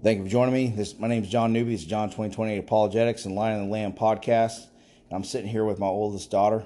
Thank 0.00 0.18
you 0.18 0.24
for 0.26 0.30
joining 0.30 0.54
me. 0.54 0.68
This 0.68 0.96
my 0.96 1.08
name 1.08 1.24
is 1.24 1.28
John 1.28 1.52
Newby. 1.52 1.74
It's 1.74 1.82
John 1.82 2.08
2028 2.08 2.58
Apologetics 2.58 3.24
and 3.24 3.34
Lion 3.34 3.58
and 3.58 3.68
the 3.68 3.72
Lamb 3.72 3.94
podcast. 3.94 4.68
And 5.10 5.16
I'm 5.16 5.24
sitting 5.24 5.50
here 5.50 5.64
with 5.64 5.80
my 5.80 5.88
oldest 5.88 6.30
daughter. 6.30 6.64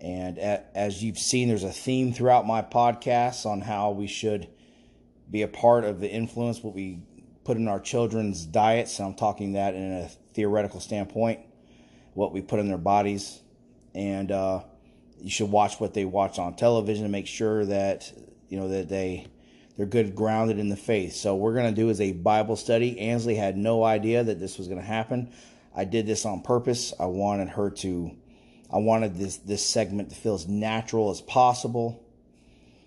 And 0.00 0.38
as 0.38 1.04
you've 1.04 1.18
seen, 1.18 1.48
there's 1.48 1.62
a 1.62 1.70
theme 1.70 2.14
throughout 2.14 2.46
my 2.46 2.62
podcasts 2.62 3.44
on 3.44 3.60
how 3.60 3.90
we 3.90 4.06
should 4.06 4.48
be 5.30 5.42
a 5.42 5.48
part 5.48 5.84
of 5.84 6.00
the 6.00 6.08
influence 6.08 6.62
what 6.62 6.74
we 6.74 7.02
put 7.44 7.58
in 7.58 7.68
our 7.68 7.78
children's 7.78 8.46
diets. 8.46 8.98
And 8.98 9.08
I'm 9.08 9.14
talking 9.14 9.52
that 9.52 9.74
in 9.74 9.92
a 9.92 10.08
theoretical 10.32 10.80
standpoint, 10.80 11.40
what 12.14 12.32
we 12.32 12.40
put 12.40 12.60
in 12.60 12.66
their 12.66 12.78
bodies. 12.78 13.42
And 13.94 14.32
uh, 14.32 14.62
you 15.20 15.28
should 15.28 15.50
watch 15.50 15.78
what 15.80 15.92
they 15.92 16.06
watch 16.06 16.38
on 16.38 16.56
television 16.56 17.04
to 17.04 17.10
make 17.10 17.26
sure 17.26 17.66
that 17.66 18.10
you 18.48 18.58
know 18.58 18.68
that 18.68 18.88
they 18.88 19.26
they're 19.82 19.88
good 19.88 20.14
grounded 20.14 20.60
in 20.60 20.68
the 20.68 20.76
faith. 20.76 21.12
So 21.12 21.34
we're 21.34 21.54
going 21.54 21.74
to 21.74 21.80
do 21.80 21.88
is 21.88 22.00
a 22.00 22.12
Bible 22.12 22.54
study. 22.54 23.00
Ansley 23.00 23.34
had 23.34 23.56
no 23.56 23.82
idea 23.82 24.22
that 24.22 24.38
this 24.38 24.56
was 24.56 24.68
going 24.68 24.78
to 24.78 24.86
happen. 24.86 25.32
I 25.74 25.84
did 25.84 26.06
this 26.06 26.24
on 26.24 26.42
purpose. 26.42 26.94
I 27.00 27.06
wanted 27.06 27.48
her 27.48 27.68
to 27.68 28.16
I 28.72 28.78
wanted 28.78 29.16
this 29.16 29.38
this 29.38 29.68
segment 29.68 30.10
to 30.10 30.14
feel 30.14 30.34
as 30.34 30.46
natural 30.46 31.10
as 31.10 31.20
possible. 31.20 32.06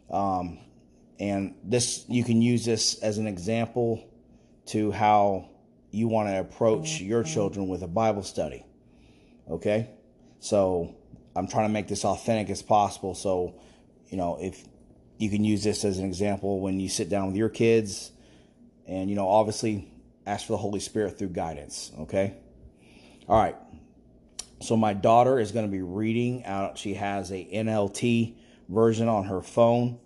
Um, 0.10 0.58
and 1.20 1.56
this 1.66 2.06
you 2.08 2.24
can 2.24 2.42
use 2.42 2.64
this 2.64 2.98
as 3.00 3.18
an 3.18 3.28
example 3.28 4.10
to 4.68 4.94
how 4.94 5.50
you 5.92 6.08
want 6.08 6.30
to 6.30 6.40
approach 6.40 7.02
your 7.02 7.24
children 7.24 7.68
with 7.68 7.84
a 7.84 7.90
Bible 7.90 8.24
study. 8.24 8.66
Okay? 9.52 9.90
So 10.40 10.96
I'm 11.36 11.50
trying 11.50 11.68
to 11.68 11.74
make 11.74 11.90
this 11.90 12.06
authentic 12.06 12.50
as 12.50 12.62
possible. 12.62 13.16
So, 13.16 13.60
you 14.08 14.16
know, 14.16 14.38
if 14.40 14.66
you 15.18 15.30
can 15.30 15.44
use 15.44 15.64
this 15.64 15.86
as 15.86 15.98
an 15.98 16.06
example 16.06 16.60
when 16.60 16.80
you 16.80 16.90
sit 16.90 17.10
down 17.10 17.28
with 17.28 17.36
your 17.36 17.50
kids 17.50 18.12
and 18.88 19.10
you 19.10 19.16
know 19.16 19.28
obviously 19.28 19.88
ask 20.26 20.46
for 20.46 20.54
the 20.54 20.58
holy 20.58 20.80
spirit 20.80 21.18
through 21.18 21.30
guidance 21.30 21.92
okay? 22.00 22.34
All 23.28 23.40
right. 23.40 23.56
So 24.62 24.78
my 24.78 24.94
daughter 24.94 25.40
is 25.40 25.52
going 25.52 25.66
to 25.66 25.72
be 25.72 25.82
reading 25.82 26.46
out 26.46 26.78
she 26.78 26.96
has 26.96 27.32
a 27.32 27.46
nlt 27.46 28.36
version 28.70 29.08
on 29.08 29.26
her 29.26 29.42
phone. 29.42 30.00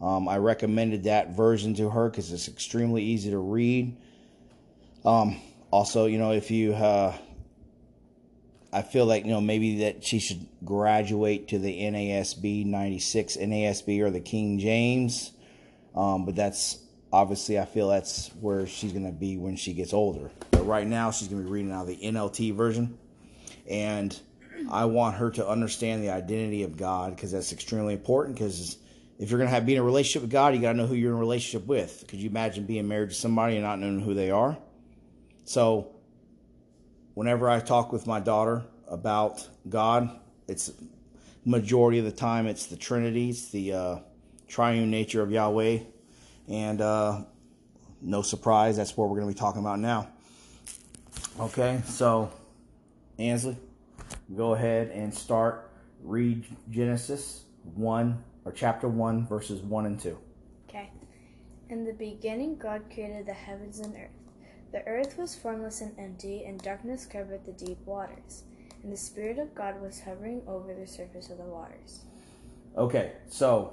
Um, 0.00 0.28
i 0.28 0.38
recommended 0.38 1.04
that 1.04 1.36
version 1.36 1.74
to 1.74 1.90
her 1.90 2.08
because 2.08 2.32
it's 2.32 2.48
extremely 2.48 3.02
easy 3.02 3.30
to 3.30 3.38
read. 3.38 3.96
Um, 5.04 5.40
also 5.70 6.06
you 6.06 6.18
know 6.18 6.32
if 6.32 6.50
you 6.50 6.74
uh, 6.74 7.16
I 8.72 8.82
feel 8.82 9.06
like 9.06 9.24
you 9.24 9.30
know 9.30 9.40
maybe 9.40 9.78
that 9.80 10.04
she 10.04 10.18
should 10.18 10.46
graduate 10.64 11.48
to 11.48 11.58
the 11.58 11.80
NASB 11.80 12.66
96 12.66 13.36
NASB 13.36 14.00
or 14.00 14.10
the 14.10 14.20
King 14.20 14.58
James, 14.58 15.32
um, 15.94 16.26
but 16.26 16.36
that's 16.36 16.78
obviously 17.12 17.58
I 17.58 17.64
feel 17.64 17.88
that's 17.88 18.28
where 18.40 18.66
she's 18.66 18.92
gonna 18.92 19.12
be 19.12 19.38
when 19.38 19.56
she 19.56 19.72
gets 19.72 19.92
older. 19.92 20.30
But 20.50 20.66
right 20.66 20.86
now 20.86 21.10
she's 21.10 21.28
gonna 21.28 21.42
be 21.42 21.48
reading 21.48 21.72
out 21.72 21.86
the 21.86 21.96
NLT 21.96 22.54
version, 22.54 22.98
and 23.68 24.18
I 24.70 24.84
want 24.84 25.16
her 25.16 25.30
to 25.32 25.48
understand 25.48 26.02
the 26.02 26.10
identity 26.10 26.62
of 26.64 26.76
God 26.76 27.16
because 27.16 27.32
that's 27.32 27.52
extremely 27.52 27.94
important. 27.94 28.36
Because 28.36 28.76
if 29.18 29.30
you're 29.30 29.38
gonna 29.38 29.50
have 29.50 29.64
be 29.64 29.76
in 29.76 29.80
a 29.80 29.84
relationship 29.84 30.22
with 30.22 30.30
God, 30.30 30.54
you 30.54 30.60
gotta 30.60 30.76
know 30.76 30.86
who 30.86 30.94
you're 30.94 31.12
in 31.12 31.16
a 31.16 31.20
relationship 31.20 31.66
with. 31.66 32.04
Could 32.06 32.18
you 32.18 32.28
imagine 32.28 32.66
being 32.66 32.86
married 32.86 33.08
to 33.08 33.14
somebody 33.14 33.54
and 33.54 33.64
not 33.64 33.78
knowing 33.78 34.00
who 34.00 34.12
they 34.12 34.30
are? 34.30 34.58
So 35.44 35.94
whenever 37.18 37.50
I 37.50 37.58
talk 37.58 37.92
with 37.92 38.06
my 38.06 38.20
daughter 38.20 38.62
about 38.86 39.44
God, 39.68 40.20
it's 40.46 40.70
majority 41.44 41.98
of 41.98 42.04
the 42.04 42.12
time 42.12 42.46
it's 42.46 42.66
the 42.66 42.76
Trinity, 42.76 43.30
it's 43.30 43.50
the 43.50 43.72
uh, 43.72 43.98
triune 44.46 44.88
nature 44.88 45.20
of 45.20 45.32
Yahweh, 45.32 45.80
and 46.46 46.80
uh, 46.80 47.22
no 48.00 48.22
surprise, 48.22 48.76
that's 48.76 48.96
what 48.96 49.08
we're 49.08 49.18
going 49.18 49.28
to 49.28 49.34
be 49.34 49.38
talking 49.38 49.60
about 49.60 49.80
now. 49.80 50.06
Okay, 51.40 51.82
so 51.86 52.30
Ansley, 53.18 53.56
go 54.36 54.54
ahead 54.54 54.90
and 54.90 55.12
start. 55.12 55.72
Read 56.04 56.44
Genesis 56.70 57.42
1 57.74 58.22
or 58.44 58.52
chapter 58.52 58.86
1, 58.86 59.26
verses 59.26 59.60
1 59.62 59.86
and 59.86 59.98
2. 59.98 60.16
Okay. 60.68 60.92
In 61.68 61.84
the 61.84 61.94
beginning, 61.94 62.58
God 62.58 62.82
created 62.94 63.26
the 63.26 63.32
heavens 63.32 63.80
and 63.80 63.96
earth. 63.96 64.27
The 64.72 64.86
earth 64.86 65.16
was 65.16 65.34
formless 65.34 65.80
and 65.80 65.98
empty, 65.98 66.44
and 66.44 66.60
darkness 66.60 67.06
covered 67.06 67.44
the 67.46 67.52
deep 67.52 67.78
waters. 67.86 68.44
And 68.82 68.92
the 68.92 68.96
Spirit 68.96 69.38
of 69.38 69.54
God 69.54 69.80
was 69.80 70.00
hovering 70.00 70.42
over 70.46 70.74
the 70.74 70.86
surface 70.86 71.30
of 71.30 71.38
the 71.38 71.44
waters. 71.44 72.02
Okay, 72.76 73.12
so 73.28 73.72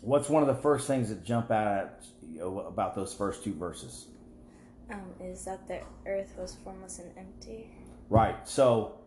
what's 0.00 0.28
one 0.28 0.42
of 0.42 0.48
the 0.48 0.62
first 0.62 0.86
things 0.86 1.08
that 1.08 1.24
jump 1.24 1.50
out 1.50 1.66
at 1.66 2.04
you 2.22 2.60
about 2.60 2.94
those 2.94 3.14
first 3.14 3.44
two 3.44 3.54
verses? 3.54 4.06
Um, 4.90 5.14
is 5.20 5.44
that 5.46 5.66
the 5.66 5.80
earth 6.06 6.34
was 6.36 6.56
formless 6.62 6.98
and 6.98 7.10
empty. 7.16 7.70
Right. 8.10 8.46
So 8.46 8.98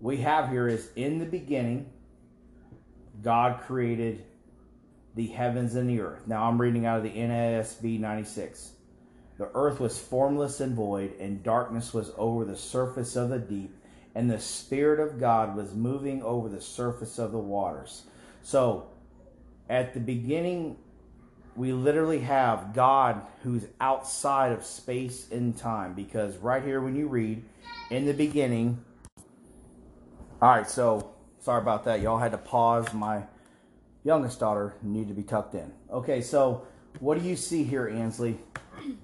we 0.00 0.18
have 0.18 0.50
here 0.50 0.68
is 0.68 0.90
in 0.94 1.18
the 1.18 1.24
beginning, 1.24 1.90
God 3.22 3.60
created 3.62 4.24
the 5.16 5.26
heavens 5.26 5.74
and 5.74 5.88
the 5.88 6.00
earth. 6.00 6.26
Now 6.26 6.44
I'm 6.44 6.60
reading 6.60 6.86
out 6.86 6.98
of 6.98 7.02
the 7.02 7.10
NASB 7.10 7.98
96. 7.98 8.72
The 9.38 9.50
earth 9.54 9.80
was 9.80 9.98
formless 9.98 10.60
and 10.60 10.74
void, 10.74 11.14
and 11.20 11.42
darkness 11.42 11.92
was 11.92 12.12
over 12.16 12.44
the 12.44 12.56
surface 12.56 13.16
of 13.16 13.28
the 13.28 13.38
deep, 13.38 13.74
and 14.14 14.30
the 14.30 14.40
Spirit 14.40 14.98
of 14.98 15.20
God 15.20 15.54
was 15.54 15.74
moving 15.74 16.22
over 16.22 16.48
the 16.48 16.60
surface 16.60 17.18
of 17.18 17.32
the 17.32 17.38
waters. 17.38 18.04
So, 18.42 18.86
at 19.68 19.92
the 19.92 20.00
beginning, 20.00 20.76
we 21.54 21.72
literally 21.72 22.20
have 22.20 22.74
God 22.74 23.22
who's 23.42 23.66
outside 23.80 24.52
of 24.52 24.64
space 24.64 25.30
and 25.30 25.56
time, 25.56 25.92
because 25.94 26.36
right 26.38 26.62
here, 26.62 26.80
when 26.80 26.96
you 26.96 27.08
read, 27.08 27.44
in 27.90 28.06
the 28.06 28.14
beginning, 28.14 28.82
all 30.40 30.50
right, 30.50 30.68
so 30.68 31.14
sorry 31.40 31.60
about 31.60 31.84
that. 31.84 32.00
Y'all 32.00 32.18
had 32.18 32.32
to 32.32 32.38
pause. 32.38 32.92
My 32.94 33.22
youngest 34.04 34.40
daughter 34.40 34.74
needed 34.82 35.08
to 35.08 35.14
be 35.14 35.22
tucked 35.22 35.54
in. 35.54 35.72
Okay, 35.90 36.20
so 36.20 36.66
what 37.00 37.20
do 37.20 37.28
you 37.28 37.36
see 37.36 37.64
here, 37.64 37.88
Ansley? 37.88 38.38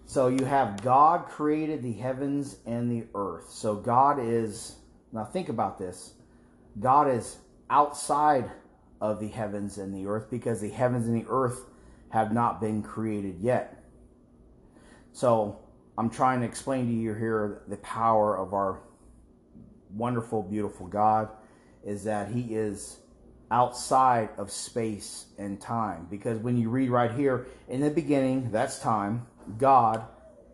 So 0.07 0.29
you 0.29 0.45
have 0.45 0.83
God 0.83 1.27
created 1.27 1.83
the 1.83 1.93
heavens 1.93 2.57
and 2.67 2.91
the 2.91 3.07
earth. 3.15 3.49
So 3.49 3.75
God 3.77 4.19
is, 4.21 4.77
now 5.13 5.25
think 5.25 5.49
about 5.49 5.79
this 5.79 6.15
God 6.81 7.09
is 7.09 7.39
outside 7.71 8.51
of 9.01 9.21
the 9.21 9.29
heavens 9.29 9.79
and 9.79 9.95
the 9.95 10.07
earth 10.07 10.31
because 10.31 10.61
the 10.61 10.71
heavens 10.71 11.07
and 11.07 11.17
the 11.17 11.29
earth 11.29 11.67
have 12.11 12.33
not 12.33 12.61
been 12.61 12.83
created 12.83 13.37
yet. 13.41 13.83
So 15.13 15.59
I'm 15.99 16.09
trying 16.09 16.41
to 16.41 16.47
explain 16.47 16.87
to 16.87 16.93
you 16.93 17.15
here 17.15 17.63
the 17.69 17.77
power 17.79 18.39
of 18.39 18.55
our 18.55 18.81
wonderful, 19.91 20.43
beautiful 20.43 20.87
God 20.87 21.29
is 21.85 22.05
that 22.05 22.29
He 22.29 22.55
is 22.55 22.99
outside 23.51 24.31
of 24.39 24.51
space 24.51 25.27
and 25.39 25.61
time. 25.61 26.07
Because 26.11 26.39
when 26.39 26.57
you 26.57 26.71
read 26.71 26.89
right 26.89 27.13
here, 27.13 27.47
in 27.69 27.81
the 27.81 27.91
beginning, 27.91 28.51
that's 28.51 28.79
time, 28.79 29.27
God, 29.59 30.05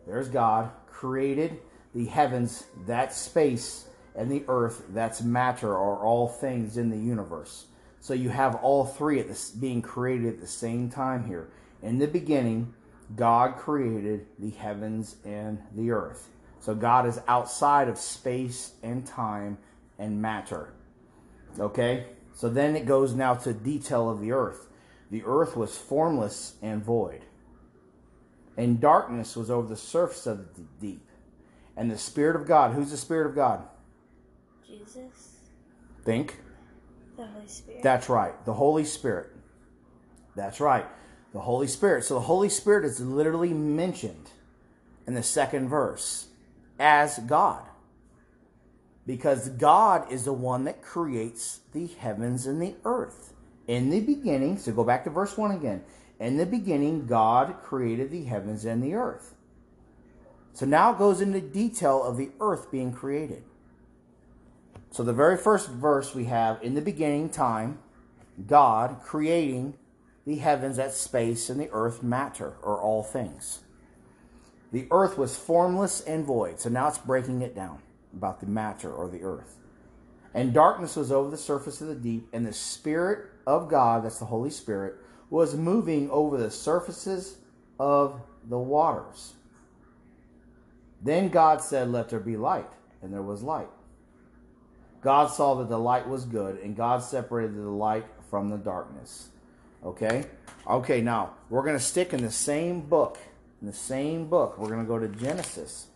there's 0.05 0.29
God, 0.29 0.71
created 0.87 1.59
the 1.93 2.05
heavens, 2.05 2.65
that 2.85 3.13
space, 3.13 3.87
and 4.15 4.29
the 4.29 4.43
earth, 4.47 4.83
that's 4.89 5.21
matter, 5.21 5.71
are 5.71 6.03
all 6.03 6.27
things 6.27 6.77
in 6.77 6.89
the 6.89 6.97
universe. 6.97 7.67
So 8.01 8.13
you 8.13 8.29
have 8.29 8.55
all 8.55 8.85
three 8.85 9.19
at 9.19 9.27
this 9.27 9.49
being 9.49 9.81
created 9.81 10.27
at 10.27 10.39
the 10.39 10.47
same 10.47 10.89
time 10.89 11.25
here. 11.25 11.49
In 11.81 11.99
the 11.99 12.07
beginning, 12.07 12.73
God 13.15 13.57
created 13.57 14.25
the 14.37 14.51
heavens 14.51 15.15
and 15.25 15.59
the 15.75 15.91
earth. 15.91 16.29
So 16.59 16.75
God 16.75 17.07
is 17.07 17.19
outside 17.27 17.87
of 17.87 17.97
space 17.97 18.73
and 18.83 19.05
time 19.05 19.57
and 19.97 20.21
matter. 20.21 20.73
Okay? 21.59 22.07
So 22.33 22.49
then 22.49 22.75
it 22.75 22.85
goes 22.85 23.13
now 23.13 23.33
to 23.35 23.53
detail 23.53 24.09
of 24.09 24.21
the 24.21 24.31
earth. 24.31 24.67
The 25.11 25.23
earth 25.25 25.55
was 25.55 25.77
formless 25.77 26.55
and 26.61 26.83
void 26.83 27.21
and 28.59 28.81
darkness 28.81 29.37
was 29.37 29.49
over 29.49 29.69
the 29.69 29.77
surface 29.77 30.27
of 30.27 30.53
the 30.55 30.63
deep. 30.81 31.07
And 31.77 31.89
the 31.89 31.97
Spirit 31.97 32.35
of 32.35 32.45
God, 32.45 32.73
who's 32.73 32.91
the 32.91 32.97
Spirit 32.97 33.27
of 33.27 33.33
God? 33.33 33.63
Jesus. 34.67 35.37
Think. 36.03 36.41
The 37.15 37.25
Holy 37.25 37.47
Spirit. 37.47 37.83
That's 37.83 38.09
right. 38.09 38.45
The 38.45 38.53
Holy 38.53 38.83
Spirit. 38.83 39.31
That's 40.35 40.59
right. 40.59 40.85
The 41.31 41.39
Holy 41.39 41.67
Spirit. 41.67 42.03
So 42.03 42.15
the 42.15 42.19
Holy 42.19 42.49
Spirit 42.49 42.83
is 42.83 42.99
literally 42.99 43.53
mentioned 43.53 44.29
in 45.07 45.13
the 45.13 45.23
second 45.23 45.69
verse 45.69 46.27
as 46.77 47.17
God. 47.19 47.63
Because 49.05 49.47
God 49.47 50.11
is 50.11 50.25
the 50.25 50.33
one 50.33 50.65
that 50.65 50.81
creates 50.81 51.61
the 51.71 51.87
heavens 51.87 52.45
and 52.45 52.61
the 52.61 52.75
earth. 52.83 53.33
In 53.67 53.89
the 53.89 54.01
beginning, 54.01 54.57
so 54.57 54.73
go 54.73 54.83
back 54.83 55.05
to 55.05 55.09
verse 55.09 55.37
1 55.37 55.51
again. 55.51 55.81
In 56.19 56.37
the 56.37 56.45
beginning, 56.45 57.05
God 57.07 57.55
created 57.63 58.11
the 58.11 58.25
heavens 58.25 58.65
and 58.65 58.83
the 58.83 58.93
earth. 58.93 59.35
So 60.53 60.65
now 60.65 60.91
it 60.91 60.97
goes 60.97 61.21
into 61.21 61.39
detail 61.39 62.03
of 62.03 62.17
the 62.17 62.31
earth 62.41 62.69
being 62.71 62.91
created. 62.91 63.43
So 64.91 65.03
the 65.03 65.13
very 65.13 65.37
first 65.37 65.69
verse 65.69 66.13
we 66.13 66.25
have 66.25 66.61
in 66.61 66.73
the 66.73 66.81
beginning 66.81 67.29
time, 67.29 67.79
God 68.45 68.97
creating 69.03 69.75
the 70.25 70.35
heavens, 70.35 70.77
that 70.77 70.93
space, 70.93 71.49
and 71.49 71.59
the 71.59 71.69
earth 71.71 72.03
matter, 72.03 72.55
or 72.61 72.81
all 72.81 73.03
things. 73.03 73.59
The 74.71 74.87
earth 74.91 75.17
was 75.17 75.35
formless 75.35 76.01
and 76.01 76.25
void. 76.25 76.59
So 76.59 76.69
now 76.69 76.87
it's 76.87 76.97
breaking 76.97 77.41
it 77.41 77.55
down 77.55 77.79
about 78.15 78.39
the 78.39 78.45
matter 78.45 78.91
or 78.91 79.07
the 79.07 79.23
earth. 79.23 79.55
And 80.33 80.53
darkness 80.53 80.95
was 80.95 81.11
over 81.11 81.29
the 81.31 81.37
surface 81.37 81.81
of 81.81 81.87
the 81.87 81.95
deep, 81.95 82.27
and 82.33 82.45
the 82.45 82.53
Spirit 82.53 83.29
of 83.47 83.69
God, 83.69 84.03
that's 84.03 84.19
the 84.19 84.25
Holy 84.25 84.51
Spirit, 84.51 84.95
was 85.29 85.55
moving 85.55 86.09
over 86.09 86.37
the 86.37 86.51
surfaces 86.51 87.37
of 87.79 88.21
the 88.47 88.57
waters. 88.57 89.33
Then 91.01 91.29
God 91.29 91.61
said, 91.61 91.91
Let 91.91 92.09
there 92.09 92.19
be 92.19 92.37
light, 92.37 92.69
and 93.01 93.13
there 93.13 93.21
was 93.21 93.41
light. 93.41 93.69
God 95.01 95.27
saw 95.27 95.55
that 95.55 95.69
the 95.69 95.79
light 95.79 96.07
was 96.07 96.25
good, 96.25 96.59
and 96.59 96.75
God 96.75 97.03
separated 97.03 97.55
the 97.55 97.69
light 97.69 98.05
from 98.29 98.49
the 98.49 98.57
darkness. 98.57 99.29
Okay? 99.83 100.25
Okay, 100.67 101.01
now 101.01 101.35
we're 101.49 101.63
going 101.63 101.77
to 101.77 101.83
stick 101.83 102.13
in 102.13 102.21
the 102.21 102.31
same 102.31 102.81
book. 102.81 103.17
In 103.61 103.67
the 103.67 103.73
same 103.73 104.27
book, 104.27 104.57
we're 104.57 104.67
going 104.67 104.81
to 104.81 104.87
go 104.87 104.99
to 104.99 105.07
Genesis. 105.07 105.87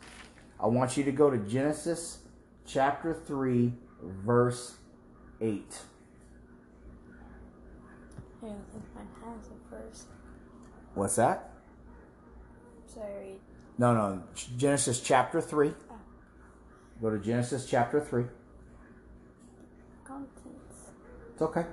I 0.60 0.68
want 0.68 0.96
you 0.96 1.04
to 1.04 1.12
go 1.12 1.30
to 1.30 1.38
Genesis 1.38 2.20
chapter 2.66 3.14
3, 3.14 3.74
verse 4.02 4.76
8. 5.42 5.64
I 8.44 8.48
don't 8.48 8.72
think 8.72 8.84
mine 8.94 9.08
has. 9.24 10.06
What's 10.96 11.16
that? 11.16 11.50
Sorry. 12.94 13.40
No, 13.78 13.94
no. 13.94 14.24
Genesis 14.58 15.00
chapter 15.00 15.42
3. 15.42 15.72
Go 17.02 17.10
to 17.10 17.20
Genesis 17.20 17.66
chapter 17.66 18.02
3. 18.02 18.26
Contents. 20.04 20.92
It's 21.34 21.42
okay. 21.42 21.66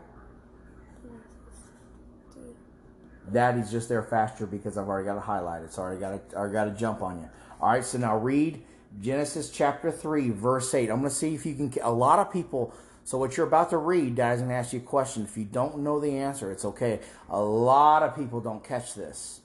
Daddy's 3.33 3.71
just 3.71 3.89
there 3.89 4.03
faster 4.03 4.47
because 4.47 4.79
I've 4.79 4.89
already 4.89 5.07
got 5.07 5.19
it 5.19 5.25
highlighted. 5.25 5.73
So 5.73 5.83
I 5.83 5.87
already 5.87 6.01
got 6.01 6.31
to, 6.31 6.37
already 6.37 6.53
got 6.53 6.65
to 6.65 6.71
jump 6.73 7.03
on 7.03 7.19
you. 7.19 7.29
All 7.61 7.71
right, 7.71 7.85
so 7.85 7.99
now 7.99 8.17
read 8.17 8.63
Genesis 9.01 9.51
chapter 9.51 9.93
3, 9.93 10.31
verse 10.31 10.73
8. 10.73 10.91
I'm 10.91 11.01
going 11.01 11.11
to 11.11 11.15
see 11.15 11.35
if 11.35 11.45
you 11.45 11.55
can. 11.55 11.73
A 11.83 11.93
lot 11.93 12.19
of 12.19 12.33
people. 12.33 12.73
So 13.11 13.19
what 13.19 13.37
you're 13.37 13.49
about 13.49 13.71
to 13.71 13.77
read, 13.77 14.15
Daddy's 14.15 14.39
going 14.39 14.51
to 14.51 14.55
ask 14.55 14.73
you 14.73 14.79
a 14.79 14.83
question. 14.83 15.25
If 15.25 15.37
you 15.37 15.45
don't 15.45 15.79
know 15.79 15.99
the 15.99 16.17
answer, 16.19 16.53
it's 16.53 16.65
okay. 16.65 17.01
A 17.29 17.41
lot 17.41 18.05
of 18.05 18.15
people 18.15 18.41
don't 18.41 18.63
catch 18.63 18.95
this. 18.95 19.41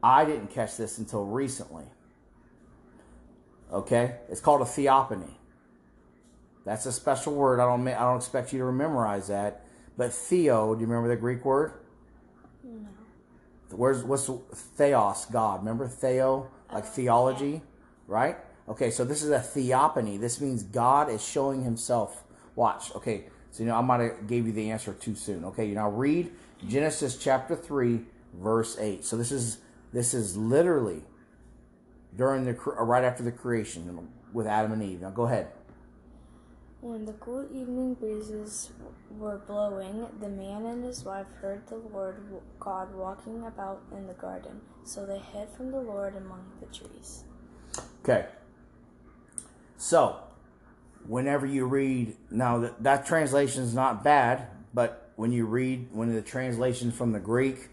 I 0.00 0.24
didn't 0.24 0.52
catch 0.52 0.76
this 0.76 0.98
until 0.98 1.24
recently. 1.24 1.86
Okay? 3.72 4.18
It's 4.28 4.40
called 4.40 4.60
a 4.60 4.64
theophany. 4.64 5.40
That's 6.64 6.86
a 6.86 6.92
special 6.92 7.34
word. 7.34 7.58
I 7.58 7.64
don't 7.64 7.88
I 7.88 7.98
don't 7.98 8.18
expect 8.18 8.52
you 8.52 8.60
to 8.60 8.70
memorize 8.70 9.26
that. 9.26 9.66
But 9.96 10.12
theo, 10.12 10.76
do 10.76 10.80
you 10.80 10.86
remember 10.86 11.08
the 11.08 11.16
Greek 11.16 11.44
word? 11.44 11.72
No. 12.62 12.86
Where's 13.72 14.04
what's 14.04 14.30
theos, 14.54 15.24
God? 15.32 15.62
Remember 15.62 15.88
theo, 15.88 16.48
like 16.72 16.84
Oh, 16.84 16.86
theology, 16.86 17.62
right? 18.06 18.36
Okay, 18.68 18.92
so 18.92 19.04
this 19.04 19.24
is 19.24 19.30
a 19.30 19.40
theophany. 19.40 20.16
This 20.16 20.40
means 20.40 20.62
God 20.62 21.10
is 21.10 21.26
showing 21.26 21.64
Himself. 21.64 22.22
Watch. 22.56 22.94
Okay, 22.96 23.26
so 23.52 23.62
you 23.62 23.68
know 23.68 23.76
I 23.76 23.82
might 23.82 24.00
have 24.00 24.26
gave 24.26 24.46
you 24.46 24.52
the 24.52 24.70
answer 24.70 24.92
too 24.92 25.14
soon. 25.14 25.44
Okay, 25.44 25.66
you 25.66 25.74
now 25.74 25.90
read 25.90 26.32
Genesis 26.66 27.16
chapter 27.16 27.54
three, 27.54 28.00
verse 28.34 28.76
eight. 28.80 29.04
So 29.04 29.16
this 29.16 29.30
is 29.30 29.58
this 29.92 30.12
is 30.14 30.36
literally 30.36 31.04
during 32.16 32.44
the 32.44 32.54
right 32.54 33.04
after 33.04 33.22
the 33.22 33.30
creation 33.30 34.08
with 34.32 34.46
Adam 34.46 34.72
and 34.72 34.82
Eve. 34.82 35.02
Now 35.02 35.10
go 35.10 35.24
ahead. 35.24 35.48
When 36.80 37.04
the 37.04 37.14
cool 37.14 37.44
evening 37.52 37.94
breezes 37.94 38.70
were 39.18 39.38
blowing, 39.38 40.06
the 40.20 40.28
man 40.28 40.66
and 40.66 40.84
his 40.84 41.04
wife 41.04 41.26
heard 41.40 41.66
the 41.66 41.76
Lord 41.76 42.16
God 42.60 42.94
walking 42.94 43.44
about 43.44 43.82
in 43.92 44.06
the 44.06 44.12
garden. 44.12 44.60
So 44.84 45.04
they 45.04 45.18
hid 45.18 45.48
from 45.56 45.72
the 45.72 45.80
Lord 45.80 46.14
among 46.16 46.44
the 46.60 46.66
trees. 46.66 47.24
Okay. 48.02 48.26
So, 49.78 50.20
whenever 51.08 51.46
you 51.46 51.66
read, 51.66 52.16
now 52.30 52.58
that, 52.58 52.82
that 52.82 53.06
translation 53.06 53.62
is 53.62 53.74
not 53.74 54.04
bad, 54.04 54.48
but 54.74 55.10
when 55.16 55.32
you 55.32 55.46
read 55.46 55.92
one 55.92 56.08
of 56.08 56.14
the 56.14 56.22
translations 56.22 56.94
from 56.94 57.12
the 57.12 57.20
Greek 57.20 57.68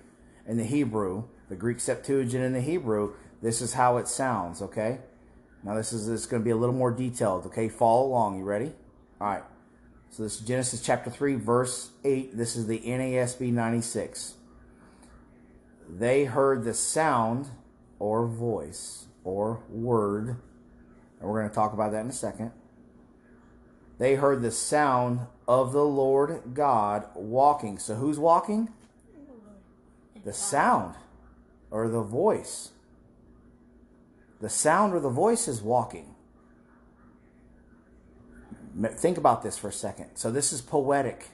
and 0.47 0.59
the 0.59 0.63
Hebrew, 0.63 1.25
the 1.50 1.56
Greek 1.56 1.80
Septuagint 1.80 2.44
and 2.44 2.56
the 2.56 2.62
Hebrew, 2.62 3.13
this 3.41 3.62
is 3.62 3.74
how 3.74 3.97
it 3.97 4.07
sounds, 4.07 4.62
okay? 4.62 5.00
Now, 5.63 5.75
this 5.75 5.94
is 5.94 6.07
it's 6.07 6.25
going 6.25 6.41
to 6.41 6.45
be 6.45 6.51
a 6.51 6.56
little 6.56 6.75
more 6.75 6.91
detailed, 6.91 7.45
okay? 7.47 7.69
Follow 7.69 8.07
along. 8.07 8.38
You 8.38 8.44
ready? 8.44 8.71
All 9.19 9.27
right. 9.27 9.44
So, 10.09 10.24
this 10.24 10.39
is 10.39 10.45
Genesis 10.45 10.81
chapter 10.81 11.09
3, 11.09 11.35
verse 11.35 11.91
8. 12.03 12.38
This 12.38 12.56
is 12.56 12.68
the 12.68 12.80
NASB 12.80 13.51
96. 13.51 14.35
They 15.89 16.25
heard 16.25 16.63
the 16.63 16.74
sound 16.74 17.50
or 18.00 18.27
voice 18.27 19.06
or 19.24 19.63
word 19.69 20.38
and 21.24 21.31
we're 21.31 21.39
going 21.39 21.50
to 21.50 21.56
talk 21.56 21.71
about 21.71 21.94
that 21.94 22.01
in 22.01 22.09
a 22.09 22.12
second. 22.12 22.51
They 23.98 24.16
heard 24.16 24.42
the 24.42 24.51
sound 24.51 25.22
of 25.48 25.72
the 25.72 25.86
Lord 25.86 26.54
God 26.54 27.07
walking. 27.16 27.78
So 27.78 27.95
who's 27.95 28.19
walking? 28.19 28.69
The 30.24 30.34
sound 30.34 30.95
or 31.69 31.88
the 31.88 32.01
voice. 32.01 32.72
The 34.42 34.50
sound 34.50 34.94
or 34.94 35.00
the 35.00 35.10
voice 35.10 35.48
is 35.48 35.62
walking. 35.62 36.16
Think 38.95 39.18
about 39.18 39.44
this 39.44 39.57
for 39.57 39.68
a 39.68 39.74
second. 39.74 40.10
So 40.16 40.31
this 40.31 40.51
is 40.51 40.62
poetic. 40.62 41.30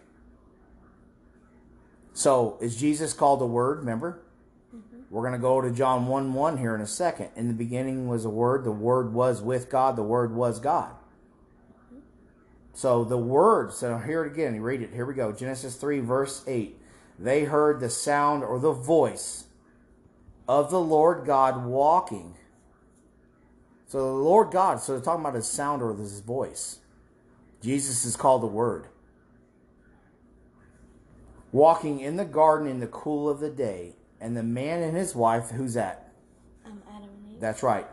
So 2.13 2.57
is 2.59 2.75
Jesus 2.75 3.13
called 3.13 3.39
the 3.39 3.45
Word? 3.45 3.79
Remember? 3.79 4.19
Mm-hmm. 4.75 5.03
We're 5.09 5.21
going 5.21 5.33
to 5.33 5.39
go 5.39 5.61
to 5.61 5.71
John 5.71 6.07
1 6.07 6.33
1 6.33 6.57
here 6.57 6.75
in 6.75 6.81
a 6.81 6.87
second. 6.87 7.29
In 7.37 7.47
the 7.47 7.53
beginning 7.53 8.09
was 8.09 8.25
a 8.25 8.29
Word. 8.29 8.65
The 8.65 8.71
Word 8.71 9.13
was 9.13 9.41
with 9.41 9.69
God. 9.69 9.95
The 9.95 10.03
Word 10.03 10.33
was 10.35 10.59
God. 10.59 10.91
So 12.73 13.03
the 13.03 13.17
Word, 13.17 13.73
so 13.73 13.97
hear 13.97 14.23
it 14.23 14.31
again. 14.31 14.55
You 14.55 14.61
read 14.61 14.81
it. 14.81 14.91
Here 14.93 15.05
we 15.05 15.13
go. 15.13 15.31
Genesis 15.31 15.75
3, 15.75 15.99
verse 15.99 16.43
8. 16.47 16.79
They 17.17 17.43
heard 17.43 17.79
the 17.79 17.89
sound 17.89 18.43
or 18.43 18.59
the 18.59 18.71
voice 18.71 19.45
of 20.47 20.71
the 20.71 20.79
Lord 20.79 21.25
God 21.25 21.65
walking. 21.65 22.35
So 23.87 23.97
the 23.97 24.23
Lord 24.23 24.51
God, 24.51 24.79
so 24.79 24.93
they're 24.93 25.01
talking 25.01 25.21
about 25.21 25.35
his 25.35 25.47
sound 25.47 25.81
or 25.81 25.93
his 25.95 26.21
voice. 26.21 26.79
Jesus 27.61 28.05
is 28.05 28.15
called 28.15 28.41
the 28.41 28.47
Word. 28.47 28.87
Walking 31.51 31.99
in 31.99 32.15
the 32.15 32.25
garden 32.25 32.67
in 32.67 32.79
the 32.79 32.87
cool 32.87 33.27
of 33.27 33.39
the 33.39 33.49
day, 33.49 33.95
and 34.21 34.37
the 34.37 34.43
man 34.43 34.83
and 34.83 34.95
his 34.95 35.15
wife, 35.15 35.49
who's 35.49 35.73
that? 35.73 36.13
Um, 36.65 36.81
Adam 36.87 37.09
and 37.09 37.33
Eve. 37.33 37.39
That's 37.39 37.63
right. 37.63 37.87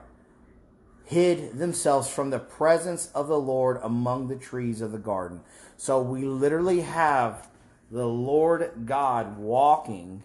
Hid 1.06 1.58
themselves 1.58 2.08
from 2.10 2.30
the 2.30 2.38
presence 2.38 3.10
of 3.14 3.28
the 3.28 3.38
Lord 3.38 3.78
among 3.82 4.28
the 4.28 4.36
trees 4.36 4.80
of 4.80 4.92
the 4.92 4.98
garden. 4.98 5.40
So 5.76 6.02
we 6.02 6.24
literally 6.24 6.80
have 6.80 7.48
the 7.90 8.06
Lord 8.06 8.72
God 8.84 9.38
walking 9.38 10.24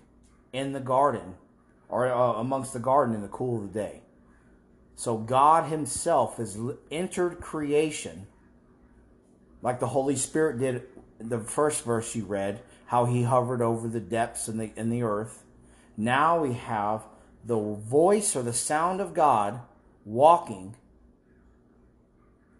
in 0.52 0.74
the 0.74 0.80
garden 0.80 1.36
or 1.88 2.12
uh, 2.12 2.34
amongst 2.34 2.74
the 2.74 2.80
garden 2.80 3.14
in 3.14 3.22
the 3.22 3.28
cool 3.28 3.64
of 3.64 3.72
the 3.72 3.80
day. 3.80 4.02
So 4.96 5.18
God 5.18 5.70
Himself 5.70 6.38
has 6.38 6.58
entered 6.90 7.40
creation 7.42 8.28
like 9.62 9.80
the 9.80 9.88
Holy 9.88 10.16
Spirit 10.16 10.60
did 10.60 10.84
the 11.20 11.40
first 11.40 11.84
verse 11.84 12.16
you 12.16 12.26
read, 12.26 12.62
how 12.88 13.06
He 13.06 13.24
hovered 13.24 13.62
over 13.62 13.88
the 13.88 14.00
depths 14.00 14.48
in 14.48 14.58
the, 14.58 14.72
in 14.76 14.90
the 14.90 15.04
earth. 15.04 15.44
Now 15.96 16.42
we 16.42 16.54
have 16.54 17.04
the 17.46 17.60
voice 17.60 18.36
or 18.36 18.42
the 18.42 18.54
sound 18.54 19.02
of 19.02 19.14
God 19.14 19.60
walking 20.06 20.76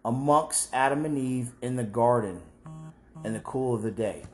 amongst 0.04 0.72
Adam 0.72 1.04
and 1.04 1.16
Eve 1.16 1.52
in 1.60 1.76
the 1.76 1.84
garden 1.84 2.42
in 3.24 3.32
the 3.32 3.40
cool 3.40 3.74
of 3.74 3.82
the 3.82 3.90
day. 3.90 4.24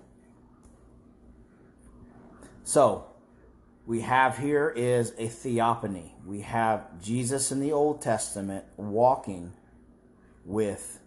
So, 2.64 3.06
we 3.86 4.02
have 4.02 4.36
here 4.36 4.72
is 4.76 5.14
a 5.16 5.28
theophany. 5.28 6.14
We 6.26 6.42
have 6.42 7.02
Jesus 7.02 7.50
in 7.50 7.60
the 7.60 7.72
Old 7.72 8.02
Testament 8.02 8.64
walking 8.76 9.54
with 10.44 11.00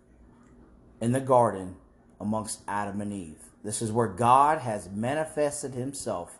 in 0.99 1.11
the 1.11 1.19
garden 1.19 1.75
amongst 2.19 2.61
Adam 2.67 3.01
and 3.01 3.13
Eve. 3.13 3.37
This 3.63 3.81
is 3.81 3.91
where 3.91 4.07
God 4.07 4.59
has 4.59 4.89
manifested 4.89 5.73
himself 5.73 6.39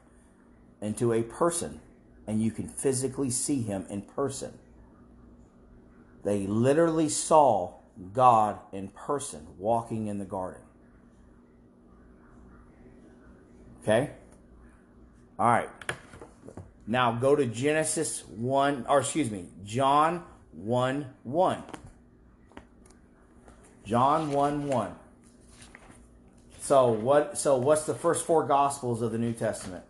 into 0.81 1.13
a 1.13 1.21
person, 1.21 1.79
and 2.25 2.41
you 2.41 2.49
can 2.49 2.67
physically 2.67 3.29
see 3.29 3.61
him 3.61 3.85
in 3.89 4.01
person. 4.01 4.57
They 6.23 6.45
literally 6.47 7.09
saw 7.09 7.73
God 8.13 8.59
in 8.71 8.89
person 8.89 9.47
walking 9.57 10.07
in 10.07 10.19
the 10.19 10.25
garden. 10.25 10.61
Okay? 13.81 14.11
All 15.39 15.47
right. 15.47 15.69
Now 16.85 17.13
go 17.13 17.35
to 17.35 17.45
Genesis 17.45 18.23
1, 18.27 18.85
or 18.87 18.99
excuse 18.99 19.31
me, 19.31 19.45
John 19.63 20.23
1 20.51 21.05
1. 21.23 21.63
John 23.85 24.31
1 24.31 24.67
1. 24.67 24.95
So 26.61 26.91
what 26.91 27.37
so 27.37 27.57
what's 27.57 27.85
the 27.85 27.95
first 27.95 28.25
four 28.25 28.45
gospels 28.45 29.01
of 29.01 29.11
the 29.11 29.17
New 29.17 29.33
Testament? 29.33 29.83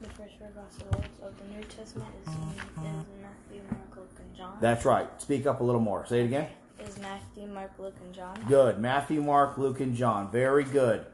The 0.00 0.08
first 0.10 0.38
four 0.38 0.48
Gospels 0.54 1.04
of 1.22 1.32
the 1.38 1.56
New 1.56 1.62
Testament 1.64 2.10
is, 2.22 2.32
is 2.32 2.38
Matthew, 2.76 3.62
Mark, 3.70 3.83
and 4.18 4.36
John. 4.36 4.56
That's 4.60 4.84
right. 4.84 5.08
Speak 5.20 5.46
up 5.46 5.60
a 5.60 5.64
little 5.64 5.80
more. 5.80 6.06
Say 6.06 6.20
it 6.20 6.26
again. 6.26 6.48
Is 6.80 6.98
Matthew, 6.98 7.46
Mark, 7.46 7.72
Luke, 7.78 7.94
and 8.04 8.14
John. 8.14 8.38
Good. 8.48 8.78
Matthew, 8.78 9.22
Mark, 9.22 9.56
Luke, 9.58 9.80
and 9.80 9.96
John. 9.96 10.30
Very 10.30 10.64
good. 10.64 11.06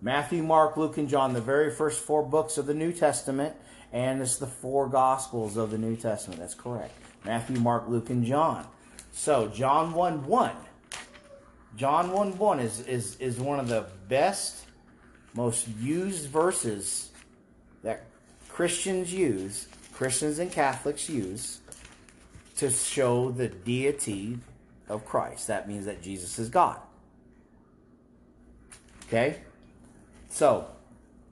Matthew, 0.00 0.42
Mark, 0.42 0.76
Luke, 0.76 0.98
and 0.98 1.08
John, 1.08 1.32
the 1.32 1.40
very 1.40 1.70
first 1.70 2.02
four 2.02 2.22
books 2.22 2.58
of 2.58 2.66
the 2.66 2.74
New 2.74 2.92
Testament, 2.92 3.54
and 3.92 4.20
it's 4.20 4.36
the 4.36 4.46
four 4.46 4.88
Gospels 4.88 5.56
of 5.56 5.70
the 5.70 5.78
New 5.78 5.96
Testament. 5.96 6.40
That's 6.40 6.54
correct. 6.54 6.92
Matthew, 7.24 7.58
Mark, 7.58 7.88
Luke, 7.88 8.10
and 8.10 8.24
John. 8.24 8.66
So, 9.12 9.48
John 9.48 9.94
1 9.94 10.26
1. 10.26 10.52
John 11.76 12.12
1 12.12 12.38
1 12.38 12.60
is, 12.60 12.80
is, 12.80 13.16
is 13.16 13.40
one 13.40 13.58
of 13.58 13.68
the 13.68 13.86
best, 14.08 14.64
most 15.34 15.66
used 15.80 16.28
verses 16.28 17.10
that 17.82 18.04
Christians 18.48 19.12
use, 19.12 19.68
Christians 19.92 20.38
and 20.38 20.52
Catholics 20.52 21.08
use, 21.08 21.60
to 22.56 22.70
show 22.70 23.30
the 23.30 23.48
deity 23.48 24.38
of 24.88 25.04
Christ. 25.04 25.48
That 25.48 25.68
means 25.68 25.86
that 25.86 26.02
Jesus 26.02 26.38
is 26.38 26.48
God. 26.48 26.80
Okay? 29.06 29.40
So, 30.28 30.66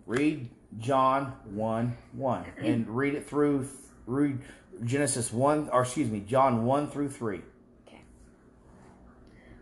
read 0.07 0.49
John 0.79 1.35
1 1.45 1.97
1 2.13 2.45
and 2.59 2.89
read 2.97 3.15
it 3.15 3.29
through, 3.29 3.69
read 4.07 4.39
Genesis 4.85 5.33
1, 5.33 5.71
or 5.71 5.83
excuse 5.83 6.11
me, 6.11 6.21
John 6.21 6.65
1 6.65 6.91
through 6.91 7.11
3. 7.11 7.41
Okay. 7.87 8.03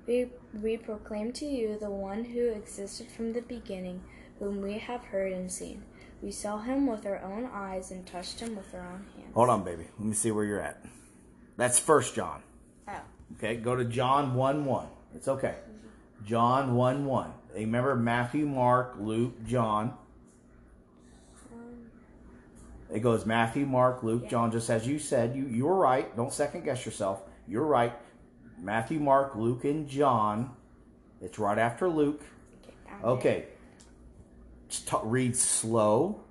We, 0.07 0.29
we 0.61 0.77
proclaim 0.77 1.33
to 1.35 1.47
you 1.47 1.79
the 1.79 1.91
one 1.91 2.25
who 2.25 2.49
existed 2.49 3.09
from 3.09 3.33
the 3.33 3.43
beginning, 3.43 4.03
whom 4.39 4.61
we 4.61 4.79
have 4.79 5.05
heard 5.05 5.33
and 5.33 5.51
seen. 5.51 5.83
We 6.23 6.31
saw 6.31 6.59
him 6.59 6.87
with 6.87 7.07
our 7.07 7.19
own 7.23 7.49
eyes 7.53 7.91
and 7.91 8.07
touched 8.07 8.41
him 8.41 8.55
with 8.55 8.75
our 8.75 8.81
own 8.81 9.07
hands. 9.17 9.35
Hold 9.35 9.49
on, 9.49 9.65
baby. 9.65 9.85
Let 9.99 10.07
me 10.07 10.15
see 10.15 10.31
where 10.31 10.45
you're 10.45 10.61
at. 10.61 10.85
That's 11.61 11.79
First 11.79 12.15
John. 12.15 12.43
Oh. 12.89 13.03
Okay, 13.37 13.57
go 13.57 13.77
to 13.77 13.85
John 13.85 14.33
1 14.33 14.65
1. 14.65 14.87
It's 15.15 15.29
okay. 15.29 15.57
John 16.25 16.75
1 16.75 17.05
1. 17.05 17.33
Remember 17.55 17.95
Matthew, 17.97 18.47
Mark, 18.47 18.95
Luke, 18.99 19.45
John. 19.45 19.93
It 22.91 23.01
goes 23.01 23.27
Matthew, 23.27 23.67
Mark, 23.67 24.03
Luke, 24.03 24.27
John, 24.27 24.51
just 24.51 24.71
as 24.71 24.89
you 24.89 24.99
said. 24.99 25.37
You 25.37 25.45
you 25.49 25.67
were 25.67 25.77
right. 25.77 26.17
Don't 26.17 26.33
second 26.33 26.65
guess 26.65 26.87
yourself. 26.87 27.21
You're 27.47 27.67
right. 27.67 27.93
Matthew, 28.59 28.99
Mark, 28.99 29.37
Luke, 29.37 29.65
and 29.65 29.87
John. 29.87 30.53
It's 31.21 31.39
right 31.39 31.59
after 31.59 31.91
Luke. 31.91 32.23
Okay. 33.05 33.45
Just 34.71 34.91
read 35.03 35.37
slow. 35.37 36.23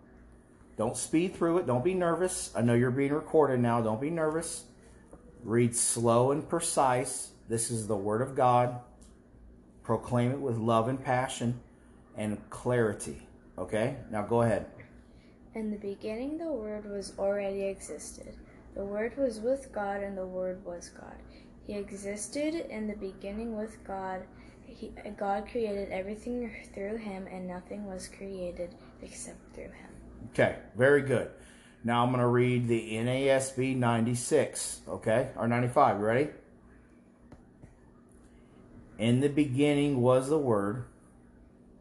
Don't 0.75 0.97
speed 0.97 1.35
through 1.35 1.59
it. 1.59 1.67
Don't 1.67 1.83
be 1.83 1.93
nervous. 1.93 2.51
I 2.55 2.61
know 2.61 2.73
you're 2.73 2.89
being 2.89 3.13
recorded 3.13 3.59
now. 3.59 3.79
Don't 3.79 4.01
be 4.01 4.09
nervous. 4.09 4.63
Read 5.43 5.75
slow 5.75 6.31
and 6.31 6.47
precise. 6.47 7.31
This 7.47 7.71
is 7.71 7.87
the 7.87 7.95
Word 7.95 8.21
of 8.21 8.35
God. 8.35 8.79
Proclaim 9.83 10.31
it 10.31 10.39
with 10.39 10.57
love 10.57 10.87
and 10.87 11.03
passion 11.03 11.59
and 12.17 12.37
clarity. 12.49 13.27
Okay? 13.57 13.97
Now 14.11 14.23
go 14.23 14.41
ahead. 14.41 14.67
In 15.55 15.71
the 15.71 15.77
beginning, 15.77 16.37
the 16.37 16.51
Word 16.51 16.89
was 16.89 17.13
already 17.17 17.63
existed. 17.63 18.35
The 18.75 18.83
Word 18.83 19.17
was 19.17 19.39
with 19.39 19.71
God, 19.71 20.01
and 20.01 20.17
the 20.17 20.25
Word 20.25 20.63
was 20.63 20.89
God. 20.89 21.15
He 21.65 21.73
existed 21.73 22.67
in 22.69 22.87
the 22.87 22.95
beginning 22.95 23.55
with 23.57 23.83
God. 23.83 24.23
He, 24.65 24.91
God 25.17 25.47
created 25.49 25.89
everything 25.89 26.51
through 26.73 26.97
him, 26.97 27.27
and 27.27 27.47
nothing 27.47 27.87
was 27.87 28.07
created 28.07 28.75
except 29.01 29.37
through 29.53 29.65
him. 29.65 29.89
Okay, 30.31 30.57
very 30.75 31.01
good. 31.01 31.31
Now 31.83 32.03
I'm 32.03 32.09
going 32.09 32.19
to 32.19 32.27
read 32.27 32.67
the 32.67 32.93
NASB 32.93 33.75
96, 33.77 34.81
okay? 34.87 35.29
Or 35.37 35.47
95, 35.47 35.99
you 35.99 36.05
ready? 36.05 36.27
In 38.97 39.21
the 39.21 39.29
beginning 39.29 40.01
was 40.01 40.27
the 40.27 40.37
Word, 40.37 40.83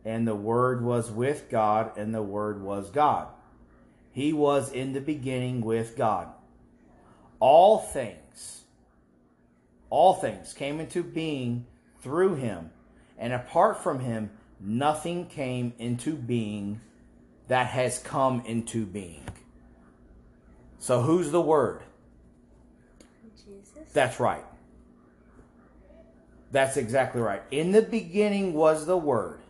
and 0.05 0.27
the 0.27 0.37
Word 0.37 0.85
was 0.85 1.11
with 1.11 1.51
God, 1.51 1.97
and 1.99 2.15
the 2.15 2.23
Word 2.23 2.63
was 2.63 2.91
God. 2.91 3.27
He 4.13 4.33
was 4.33 4.71
in 4.71 4.93
the 4.93 5.01
beginning 5.01 5.63
with 5.63 5.97
God. 5.97 6.29
All 7.41 7.79
things, 7.79 8.63
all 9.91 10.15
things 10.15 10.53
came 10.53 10.79
into 10.79 11.03
being 11.03 11.67
through 12.01 12.37
him, 12.37 12.71
and 13.19 13.33
apart 13.33 13.83
from 13.83 14.01
him, 14.01 14.31
nothing 14.61 15.27
came 15.27 15.73
into 15.79 16.15
being 16.15 16.81
that 17.49 17.67
has 17.67 17.99
come 17.99 18.43
into 18.47 18.87
being. 18.87 19.25
So 20.79 21.03
who's 21.03 21.31
the 21.31 21.41
Word? 21.41 21.83
Jesus. 23.37 23.93
That's 23.93 24.21
right. 24.21 24.45
That's 26.51 26.77
exactly 26.77 27.21
right. 27.21 27.43
In 27.51 27.73
the 27.73 27.83
beginning 27.83 28.55
was 28.55 28.87
the 28.87 28.97
Word. 28.97 29.41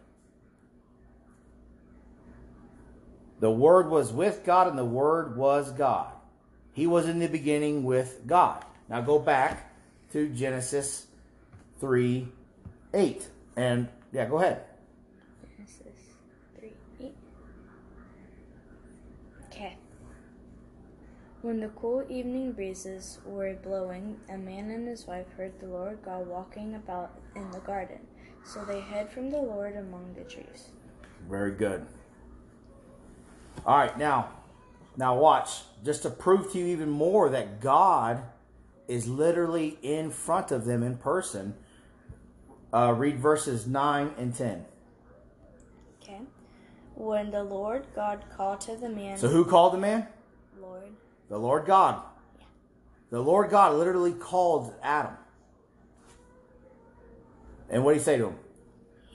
The 3.40 3.50
Word 3.50 3.88
was 3.88 4.12
with 4.12 4.44
God, 4.44 4.66
and 4.66 4.76
the 4.78 4.84
Word 4.84 5.36
was 5.36 5.70
God. 5.70 6.12
He 6.72 6.86
was 6.86 7.08
in 7.08 7.18
the 7.18 7.28
beginning 7.28 7.84
with 7.84 8.26
God. 8.26 8.64
Now 8.88 9.00
go 9.00 9.18
back 9.18 9.72
to 10.12 10.28
Genesis 10.28 11.06
3 11.80 12.28
8. 12.94 13.28
And 13.56 13.88
yeah, 14.12 14.26
go 14.26 14.38
ahead. 14.38 14.62
Genesis 15.56 15.84
3 16.58 16.72
8. 17.00 17.14
Okay. 19.46 19.76
When 21.48 21.60
the 21.60 21.68
cool 21.68 22.04
evening 22.10 22.52
breezes 22.52 23.20
were 23.24 23.54
blowing, 23.54 24.20
a 24.28 24.36
man 24.36 24.68
and 24.68 24.86
his 24.86 25.06
wife 25.06 25.24
heard 25.34 25.58
the 25.58 25.66
Lord 25.66 25.98
God 26.04 26.26
walking 26.26 26.74
about 26.74 27.18
in 27.34 27.50
the 27.52 27.60
garden. 27.60 28.00
So 28.44 28.66
they 28.66 28.82
hid 28.82 29.08
from 29.08 29.30
the 29.30 29.38
Lord 29.38 29.74
among 29.74 30.12
the 30.12 30.24
trees. 30.24 30.68
Very 31.26 31.52
good. 31.52 31.86
All 33.64 33.78
right, 33.78 33.96
now, 33.96 34.28
now 34.98 35.16
watch. 35.16 35.62
Just 35.82 36.02
to 36.02 36.10
prove 36.10 36.52
to 36.52 36.58
you 36.58 36.66
even 36.66 36.90
more 36.90 37.30
that 37.30 37.62
God 37.62 38.24
is 38.86 39.08
literally 39.08 39.78
in 39.80 40.10
front 40.10 40.52
of 40.52 40.66
them 40.66 40.82
in 40.82 40.98
person. 40.98 41.54
Uh, 42.74 42.92
read 42.94 43.18
verses 43.18 43.66
nine 43.66 44.10
and 44.18 44.34
ten. 44.34 44.66
Okay. 46.02 46.20
When 46.94 47.30
the 47.30 47.42
Lord 47.42 47.86
God 47.94 48.22
called 48.36 48.60
to 48.60 48.76
the 48.76 48.90
man, 48.90 49.16
So 49.16 49.28
who 49.28 49.46
called 49.46 49.72
the 49.72 49.78
man? 49.78 50.08
Lord, 50.60 50.92
The 51.28 51.38
Lord 51.38 51.66
God. 51.66 52.02
The 53.10 53.20
Lord 53.20 53.50
God 53.50 53.74
literally 53.74 54.12
called 54.12 54.74
Adam. 54.82 55.14
And 57.70 57.84
what 57.84 57.92
did 57.92 57.98
he 57.98 58.04
say 58.04 58.16
to 58.18 58.28
him? 58.28 58.38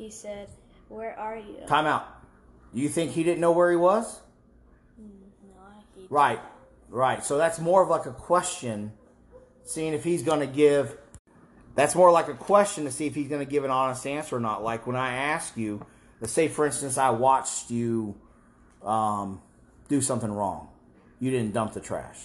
he 0.04 0.10
said, 0.10 0.50
Where 0.90 1.18
are 1.18 1.38
you? 1.38 1.58
Time 1.68 1.86
out. 1.86 2.08
You 2.74 2.90
think 2.90 3.12
he 3.12 3.24
didn't 3.24 3.40
know 3.40 3.52
where 3.52 3.70
he 3.70 3.78
was? 3.78 4.20
No, 4.98 5.06
he 5.96 6.08
Right, 6.10 6.40
right. 6.90 7.24
So 7.24 7.38
that's 7.38 7.60
more 7.60 7.84
of 7.84 7.90
like 7.90 8.06
a 8.06 8.12
question, 8.12 8.92
seeing 9.64 9.94
if 9.94 10.04
he's 10.04 10.24
going 10.24 10.40
to 10.40 10.48
give. 10.48 10.98
That's 11.76 11.96
more 11.96 12.12
like 12.12 12.28
a 12.28 12.36
question 12.36 12.86
to 12.86 12.92
see 12.92 13.08
if 13.08 13.16
he's 13.16 13.28
going 13.28 13.44
to 13.44 13.50
give 13.50 13.64
an 13.64 13.72
honest 13.72 14.06
answer 14.06 14.36
or 14.36 14.40
not. 14.40 14.64
Like 14.64 14.86
when 14.86 14.96
I 14.96 15.16
ask 15.16 15.58
you, 15.58 15.86
let's 16.22 16.34
say 16.34 16.48
for 16.48 16.66
instance, 16.66 16.98
I 16.98 17.12
watched 17.12 17.72
you 17.72 18.16
um, 18.84 19.42
do 19.88 20.02
something 20.02 20.32
wrong. 20.32 20.70
You 21.24 21.32
didn't 21.32 21.54
dump 21.54 21.72
the 21.72 21.80
trash. 21.80 22.20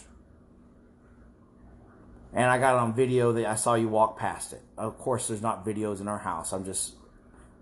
And 2.33 2.47
I 2.47 2.59
got 2.59 2.75
it 2.75 2.81
on 2.81 2.95
video 2.95 3.31
that 3.31 3.47
I 3.47 3.55
saw 3.55 3.75
you 3.75 3.87
walk 3.87 4.19
past 4.19 4.53
it. 4.53 4.61
Of 4.77 4.99
course, 4.99 5.29
there's 5.29 5.41
not 5.41 5.65
videos 5.65 6.01
in 6.01 6.09
our 6.09 6.19
house. 6.19 6.53
I'm 6.53 6.65
just 6.65 6.97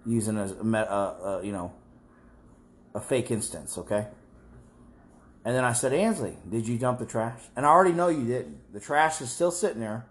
using 0.07 0.39
a, 0.39 0.47
uh, 0.47 0.81
uh, 0.83 1.41
you 1.45 1.53
know, 1.53 1.75
a 2.95 3.01
fake 3.03 3.31
instance, 3.31 3.77
okay? 3.77 4.07
And 5.45 5.55
then 5.55 5.63
I 5.63 5.75
said, 5.75 5.93
Ansley, 5.93 6.39
did 6.49 6.67
you 6.67 6.79
dump 6.79 7.01
the 7.01 7.05
trash? 7.05 7.43
And 7.55 7.67
I 7.67 7.69
already 7.69 7.93
know 7.93 8.09
you 8.09 8.25
didn't. 8.25 8.73
The 8.73 8.81
trash 8.81 9.21
is 9.21 9.31
still 9.31 9.51
sitting 9.51 9.81
there. 9.81 10.07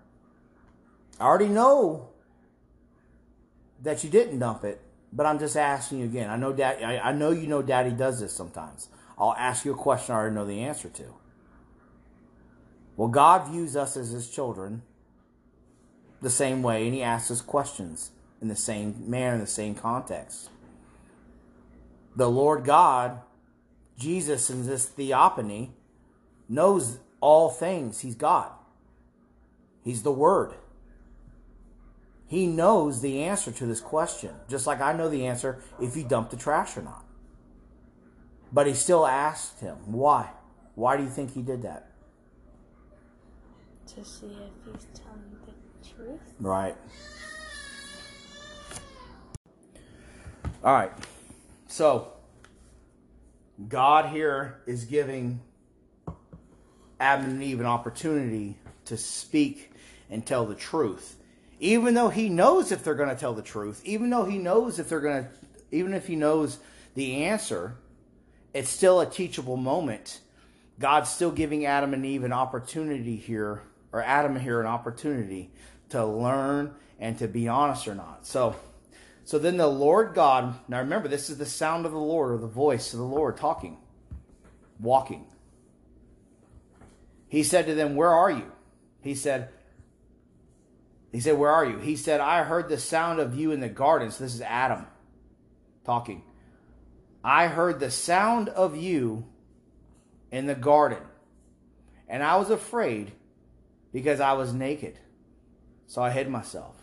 I 1.20 1.24
already 1.24 1.50
know 1.50 2.10
that 3.82 4.04
you 4.04 4.12
didn't 4.12 4.38
dump 4.38 4.64
it, 4.64 4.80
but 5.12 5.26
I'm 5.26 5.40
just 5.40 5.58
asking 5.58 6.02
you 6.02 6.06
again. 6.06 6.30
I 6.30 6.38
know 6.38 6.54
dad 6.54 6.84
I, 6.84 7.00
I 7.00 7.14
know 7.14 7.32
you 7.32 7.48
know 7.48 7.64
daddy 7.64 7.90
does 7.90 8.20
this 8.20 8.32
sometimes. 8.32 8.90
I'll 9.18 9.36
ask 9.38 9.66
you 9.66 9.74
a 9.74 9.78
question 9.78 10.14
I 10.14 10.20
already 10.20 10.36
know 10.36 10.46
the 10.46 10.62
answer 10.62 10.90
to. 10.90 11.14
Well, 12.98 13.08
God 13.08 13.50
views 13.50 13.76
us 13.76 13.98
as 13.98 14.10
his 14.10 14.30
children 14.30 14.82
the 16.22 16.30
same 16.30 16.64
way, 16.64 16.86
and 16.86 16.94
he 16.94 17.04
asks 17.04 17.32
us 17.32 17.42
questions 17.42 18.12
in 18.42 18.48
the 18.48 18.56
same 18.56 19.10
manner, 19.10 19.36
in 19.36 19.42
the 19.42 19.48
same 19.48 19.76
context. 19.76 20.50
The 22.16 22.30
Lord 22.30 22.64
God 22.64 23.20
Jesus 23.98 24.50
in 24.50 24.66
this 24.66 24.86
theophany 24.86 25.72
knows 26.50 27.00
all 27.22 27.50
things. 27.50 28.02
He's 28.02 28.16
God. 28.16 28.52
He's 29.84 30.04
the 30.04 30.12
Word. 30.12 30.54
He 32.28 32.48
knows 32.48 33.02
the 33.02 33.24
answer 33.24 33.52
to 33.52 33.66
this 33.66 33.82
question, 33.82 34.32
just 34.50 34.68
like 34.68 34.82
I 34.82 34.94
know 34.94 35.10
the 35.10 35.28
answer 35.28 35.62
if 35.80 35.96
you 35.96 36.04
dump 36.04 36.32
the 36.32 36.38
trash 36.38 36.76
or 36.76 36.82
not. 36.82 37.05
But 38.52 38.68
he 38.68 38.74
still 38.74 39.06
asked 39.06 39.60
him, 39.60 39.76
why? 39.86 40.30
Why 40.76 40.98
do 40.98 41.04
you 41.04 41.10
think 41.10 41.34
he 41.34 41.42
did 41.42 41.62
that? 41.64 41.92
To 43.88 44.04
see 44.04 44.28
if 44.28 44.74
he's 44.74 44.88
telling 44.94 45.38
the 45.46 45.88
truth. 45.88 46.20
Right. 46.40 46.76
All 50.64 50.74
right. 50.74 50.92
So, 51.68 52.14
God 53.70 54.08
here 54.08 54.62
is 54.66 54.86
giving 54.86 55.40
Adam 57.00 57.26
and 57.26 57.44
Eve 57.44 57.60
an 57.60 57.66
opportunity 57.66 58.58
to 58.86 58.98
speak 58.98 59.72
and 60.10 60.26
tell 60.26 60.46
the 60.46 60.56
truth. 60.56 61.18
Even 61.60 61.94
though 61.94 62.10
he 62.10 62.30
knows 62.30 62.72
if 62.72 62.84
they're 62.84 62.96
going 62.96 63.10
to 63.10 63.16
tell 63.16 63.34
the 63.34 63.42
truth, 63.42 63.82
even 63.86 64.10
though 64.10 64.26
he 64.26 64.38
knows 64.38 64.80
if 64.80 64.90
they're 64.90 65.00
going 65.00 65.24
to, 65.24 65.30
even 65.72 65.94
if 65.94 66.08
he 66.08 66.16
knows 66.16 66.60
the 66.96 67.24
answer, 67.24 67.78
it's 68.56 68.70
still 68.70 69.02
a 69.02 69.06
teachable 69.06 69.58
moment. 69.58 70.22
God's 70.80 71.10
still 71.10 71.30
giving 71.30 71.66
Adam 71.66 71.94
and 71.94 72.06
Eve 72.06 72.24
an 72.24 72.32
opportunity 72.32 73.18
here, 73.18 73.64
or 73.92 74.02
Adam 74.02 74.40
here 74.40 74.62
an 74.62 74.66
opportunity 74.66 75.52
to 75.90 76.06
learn 76.06 76.74
and 76.98 77.20
to 77.20 77.28
be 77.28 77.50
honest 77.50 77.86
or 77.86 77.96
not. 77.96 78.26
So, 78.26 78.56
so 79.26 79.40
then 79.40 79.58
the 79.58 79.68
Lord 79.68 80.16
God, 80.16 80.56
now 80.70 80.80
remember, 80.80 81.10
this 81.10 81.30
is 81.30 81.38
the 81.38 81.46
sound 81.46 81.86
of 81.86 81.92
the 81.92 81.98
Lord 81.98 82.32
or 82.32 82.38
the 82.38 82.48
voice 82.48 82.94
of 82.94 83.00
the 83.00 83.06
Lord 83.06 83.36
talking, 83.36 83.78
walking. 84.80 85.26
He 87.28 87.44
said 87.44 87.66
to 87.66 87.76
them, 87.76 87.98
Where 87.98 88.12
are 88.12 88.32
you? 88.32 88.54
He 89.02 89.16
said, 89.16 89.50
He 91.12 91.20
said, 91.20 91.38
Where 91.38 91.52
are 91.52 91.66
you? 91.66 91.80
He 91.80 91.98
said, 91.98 92.22
I 92.22 92.44
heard 92.44 92.70
the 92.70 92.78
sound 92.78 93.20
of 93.20 93.38
you 93.38 93.52
in 93.52 93.60
the 93.60 93.68
garden. 93.68 94.12
So 94.12 94.24
this 94.24 94.34
is 94.34 94.42
Adam 94.42 94.88
talking. 95.84 96.24
I 97.26 97.48
heard 97.48 97.80
the 97.80 97.90
sound 97.90 98.50
of 98.50 98.78
you 98.78 99.26
in 100.32 100.46
the 100.46 100.54
garden, 100.54 101.02
and 102.08 102.22
I 102.22 102.36
was 102.36 102.52
afraid 102.52 103.14
because 103.92 104.20
I 104.20 104.34
was 104.34 104.54
naked. 104.54 105.00
So 105.88 106.04
I 106.04 106.12
hid 106.12 106.30
myself. 106.30 106.76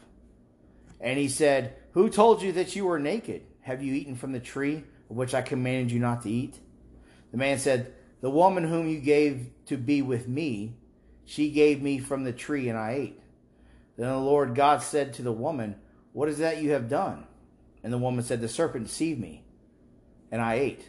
And 1.01 1.17
he 1.17 1.29
said, 1.29 1.77
Who 1.93 2.11
told 2.11 2.43
you 2.43 2.51
that 2.53 2.75
you 2.75 2.87
were 2.87 2.99
naked? 2.99 3.43
Have 3.61 3.85
you 3.85 3.95
eaten 3.95 4.17
from 4.17 4.33
the 4.33 4.41
tree 4.41 4.83
of 5.09 5.17
which 5.17 5.33
I 5.33 5.43
commanded 5.43 5.93
you 5.93 6.01
not 6.01 6.23
to 6.23 6.31
eat? 6.31 6.59
The 7.31 7.37
man 7.37 7.61
said, 7.61 7.95
The 8.21 8.31
woman 8.31 8.65
whom 8.65 8.89
you 8.89 8.99
gave 8.99 9.49
to 9.67 9.77
be 9.77 10.03
with 10.03 10.27
me, 10.27 10.75
she 11.25 11.53
gave 11.53 11.81
me 11.81 12.01
from 12.01 12.25
the 12.25 12.33
tree, 12.33 12.69
and 12.69 12.77
I 12.77 12.95
ate. 12.95 13.23
Then 13.97 14.09
the 14.09 14.17
Lord 14.17 14.57
God 14.57 14.83
said 14.83 15.13
to 15.15 15.23
the 15.23 15.31
woman, 15.31 15.77
What 16.13 16.29
is 16.29 16.39
that 16.39 16.61
you 16.61 16.73
have 16.73 16.89
done? 16.89 17.29
And 17.85 17.93
the 17.93 17.99
woman 17.99 18.25
said, 18.25 18.41
The 18.41 18.49
serpent 18.49 18.89
deceived 18.89 19.21
me, 19.21 19.42
and 20.33 20.41
I 20.43 20.55
ate. 20.55 20.89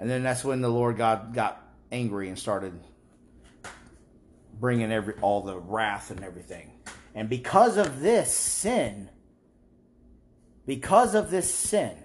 And 0.00 0.10
then 0.10 0.24
that's 0.24 0.42
when 0.42 0.62
the 0.62 0.68
Lord 0.68 0.96
God 0.96 1.34
got 1.34 1.62
angry 1.92 2.28
and 2.28 2.38
started 2.38 2.72
bringing 4.58 4.90
every 4.90 5.14
all 5.20 5.42
the 5.42 5.58
wrath 5.58 6.10
and 6.10 6.24
everything. 6.24 6.72
And 7.14 7.28
because 7.28 7.76
of 7.76 8.00
this 8.00 8.32
sin, 8.32 9.10
because 10.66 11.14
of 11.14 11.30
this 11.30 11.52
sin, 11.52 11.96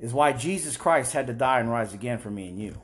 is 0.00 0.12
why 0.12 0.32
Jesus 0.32 0.76
Christ 0.76 1.12
had 1.12 1.28
to 1.28 1.32
die 1.32 1.60
and 1.60 1.70
rise 1.70 1.94
again 1.94 2.18
for 2.18 2.30
me 2.30 2.48
and 2.48 2.58
you. 2.58 2.80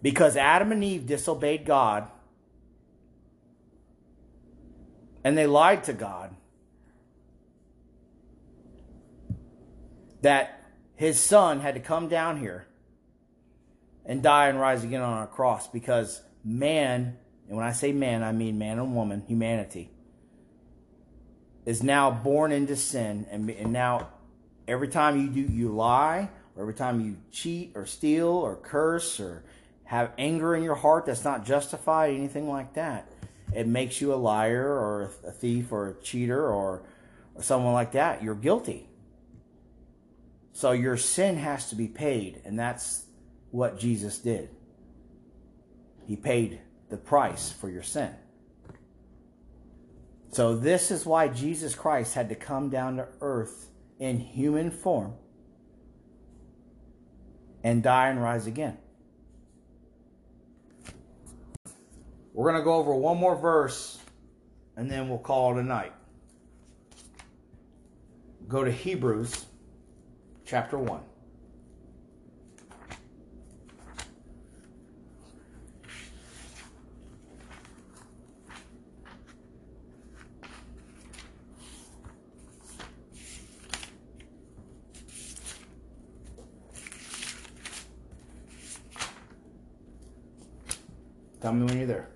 Because 0.00 0.36
Adam 0.36 0.70
and 0.70 0.84
Eve 0.84 1.04
disobeyed 1.04 1.64
God 1.64 2.08
and 5.24 5.36
they 5.36 5.48
lied 5.48 5.82
to 5.84 5.92
God, 5.92 6.36
that 10.22 10.64
his 10.94 11.20
son 11.20 11.60
had 11.60 11.74
to 11.74 11.80
come 11.80 12.08
down 12.08 12.38
here 12.38 12.66
and 14.04 14.22
die 14.22 14.48
and 14.48 14.60
rise 14.60 14.84
again 14.84 15.02
on 15.02 15.22
a 15.22 15.26
cross 15.26 15.68
because 15.68 16.22
man, 16.44 17.16
and 17.48 17.56
when 17.56 17.66
I 17.66 17.72
say 17.72 17.92
man, 17.92 18.22
I 18.22 18.32
mean 18.32 18.58
man 18.58 18.78
and 18.78 18.94
woman, 18.94 19.22
humanity, 19.26 19.90
is 21.64 21.82
now 21.82 22.10
born 22.10 22.52
into 22.52 22.76
sin. 22.76 23.26
And, 23.30 23.50
and 23.50 23.72
now 23.72 24.08
every 24.66 24.88
time 24.88 25.20
you 25.20 25.28
do, 25.28 25.52
you 25.52 25.68
lie, 25.68 26.30
or 26.54 26.62
every 26.62 26.74
time 26.74 27.00
you 27.00 27.16
cheat 27.30 27.72
or 27.74 27.84
steal 27.84 28.28
or 28.28 28.56
curse 28.56 29.20
or 29.20 29.44
have 29.84 30.12
anger 30.16 30.54
in 30.54 30.62
your 30.62 30.74
heart 30.74 31.06
that's 31.06 31.24
not 31.24 31.44
justified, 31.44 32.14
anything 32.14 32.48
like 32.48 32.74
that, 32.74 33.10
it 33.54 33.66
makes 33.66 34.00
you 34.00 34.12
a 34.12 34.16
liar 34.16 34.66
or 34.66 35.10
a 35.26 35.30
thief 35.30 35.70
or 35.70 35.88
a 35.88 35.94
cheater 36.02 36.48
or, 36.48 36.82
or 37.34 37.42
someone 37.42 37.72
like 37.72 37.92
that. 37.92 38.22
You're 38.22 38.34
guilty. 38.34 38.88
So 40.56 40.72
your 40.72 40.96
sin 40.96 41.36
has 41.36 41.68
to 41.68 41.76
be 41.76 41.86
paid, 41.86 42.40
and 42.46 42.58
that's 42.58 43.04
what 43.50 43.78
Jesus 43.78 44.16
did. 44.16 44.48
He 46.06 46.16
paid 46.16 46.62
the 46.88 46.96
price 46.96 47.52
for 47.52 47.68
your 47.68 47.82
sin. 47.82 48.14
So, 50.30 50.56
this 50.56 50.90
is 50.90 51.04
why 51.04 51.28
Jesus 51.28 51.74
Christ 51.74 52.14
had 52.14 52.30
to 52.30 52.34
come 52.34 52.70
down 52.70 52.96
to 52.96 53.06
earth 53.20 53.68
in 53.98 54.18
human 54.18 54.70
form 54.70 55.12
and 57.62 57.82
die 57.82 58.08
and 58.08 58.22
rise 58.22 58.46
again. 58.46 58.78
We're 62.32 62.50
going 62.50 62.62
to 62.62 62.64
go 62.64 62.76
over 62.76 62.94
one 62.94 63.18
more 63.18 63.36
verse 63.36 63.98
and 64.74 64.90
then 64.90 65.10
we'll 65.10 65.18
call 65.18 65.54
it 65.54 65.60
a 65.60 65.62
night. 65.62 65.92
Go 68.48 68.64
to 68.64 68.72
Hebrews 68.72 69.44
chapter 70.46 70.78
1. 70.78 71.00
Tell 91.40 91.52
me 91.52 91.64
when 91.64 91.78
you're 91.78 91.86
there. 91.86 92.08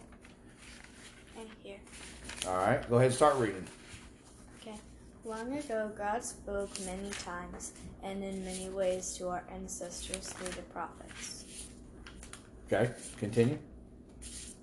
All 2.51 2.57
right, 2.57 2.91
go 2.91 2.97
ahead 2.97 3.07
and 3.07 3.15
start 3.15 3.37
reading. 3.37 3.65
Okay. 4.61 4.75
Long 5.25 5.57
ago, 5.57 5.89
God 5.97 6.25
spoke 6.25 6.69
many 6.85 7.11
times 7.11 7.73
and 8.03 8.25
in 8.25 8.45
many 8.45 8.69
ways 8.69 9.15
to 9.19 9.29
our 9.29 9.45
ancestors 9.55 10.31
through 10.31 10.49
the 10.49 10.63
prophets. 10.63 11.45
Okay, 12.67 12.91
continue. 13.19 13.57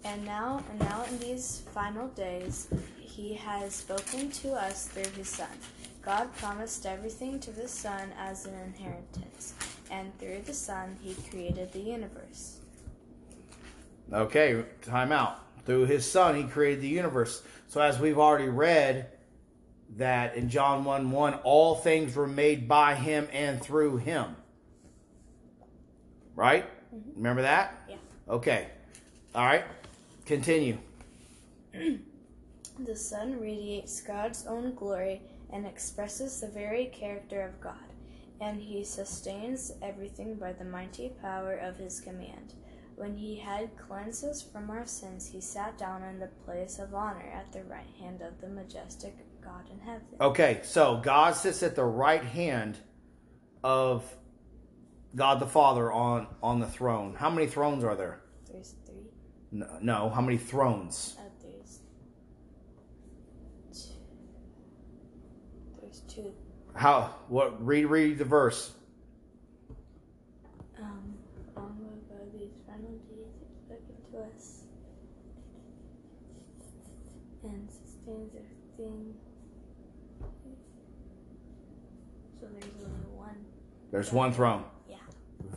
And 0.03 0.25
now, 0.25 0.61
and 0.69 0.79
now 0.81 1.05
in 1.09 1.17
these 1.19 1.61
final 1.73 2.09
days, 2.09 2.67
He 2.99 3.33
has 3.35 3.75
spoken 3.75 4.31
to 4.31 4.51
us 4.51 4.87
through 4.87 5.11
His 5.15 5.29
Son. 5.29 5.47
God 6.01 6.27
promised 6.35 6.85
everything 6.85 7.39
to 7.39 7.51
the 7.51 7.69
Son 7.69 8.11
as 8.19 8.45
an 8.45 8.53
inheritance, 8.65 9.53
and 9.89 10.17
through 10.19 10.41
the 10.41 10.53
Son, 10.53 10.97
He 11.01 11.15
created 11.29 11.71
the 11.71 11.79
universe. 11.79 12.59
Okay, 14.11 14.65
time 14.81 15.13
out. 15.13 15.46
Through 15.67 15.87
his 15.87 16.09
son, 16.09 16.35
he 16.37 16.43
created 16.45 16.81
the 16.81 16.87
universe. 16.87 17.43
So, 17.67 17.81
as 17.81 17.99
we've 17.99 18.17
already 18.17 18.47
read, 18.47 19.07
that 19.97 20.35
in 20.35 20.49
John 20.49 20.85
1 20.85 21.11
1, 21.11 21.33
all 21.43 21.75
things 21.75 22.15
were 22.15 22.25
made 22.25 22.69
by 22.69 22.95
him 22.95 23.27
and 23.33 23.61
through 23.61 23.97
him. 23.97 24.37
Right? 26.35 26.65
Mm-hmm. 26.95 27.17
Remember 27.17 27.41
that? 27.41 27.75
Yeah. 27.89 27.97
Okay. 28.29 28.69
All 29.35 29.45
right. 29.45 29.65
Continue. 30.25 30.77
The 32.79 32.95
Son 32.95 33.39
radiates 33.41 34.01
God's 34.01 34.45
own 34.45 34.75
glory 34.75 35.23
and 35.51 35.65
expresses 35.65 36.39
the 36.39 36.47
very 36.47 36.85
character 36.85 37.41
of 37.41 37.59
God, 37.59 37.73
and 38.39 38.61
He 38.61 38.83
sustains 38.83 39.71
everything 39.81 40.35
by 40.35 40.53
the 40.53 40.63
mighty 40.63 41.09
power 41.19 41.55
of 41.55 41.77
His 41.77 41.99
command. 41.99 42.53
When 42.97 43.15
He 43.15 43.37
had 43.37 43.77
cleansed 43.77 44.25
us 44.25 44.41
from 44.41 44.71
our 44.71 44.87
sins, 44.87 45.27
He 45.27 45.39
sat 45.39 45.77
down 45.77 46.01
in 46.01 46.19
the 46.19 46.31
place 46.45 46.79
of 46.79 46.95
honor 46.95 47.31
at 47.31 47.53
the 47.53 47.63
right 47.65 47.85
hand 47.99 48.23
of 48.23 48.41
the 48.41 48.47
majestic 48.47 49.15
God 49.39 49.69
in 49.71 49.77
heaven. 49.79 50.07
Okay, 50.19 50.61
so 50.63 50.99
God 51.03 51.35
sits 51.35 51.61
at 51.61 51.75
the 51.75 51.85
right 51.85 52.23
hand 52.23 52.79
of 53.63 54.03
God 55.15 55.39
the 55.39 55.45
Father 55.45 55.91
on, 55.91 56.25
on 56.41 56.59
the 56.59 56.65
throne. 56.65 57.13
How 57.15 57.29
many 57.29 57.45
thrones 57.45 57.83
are 57.83 57.95
there? 57.95 58.21
There's 58.51 58.73
three. 58.87 59.11
No, 59.51 59.67
no 59.79 60.09
how 60.09 60.21
many 60.21 60.37
thrones? 60.39 61.17
Uh, 61.19 61.29
there's 61.43 61.81
two. 63.71 63.93
There's 65.79 65.99
two. 66.07 66.33
How? 66.73 67.15
What? 67.27 67.63
Read, 67.63 67.85
read 67.85 68.17
the 68.17 68.25
verse. 68.25 68.73
Stranger 78.07 78.45
Things. 78.77 79.17
So 82.39 82.47
there's 82.53 82.63
only 82.77 83.05
one. 83.13 83.35
There's 83.91 84.13
one 84.13 84.31
throne. 84.31 84.63
Yeah. 84.89 84.95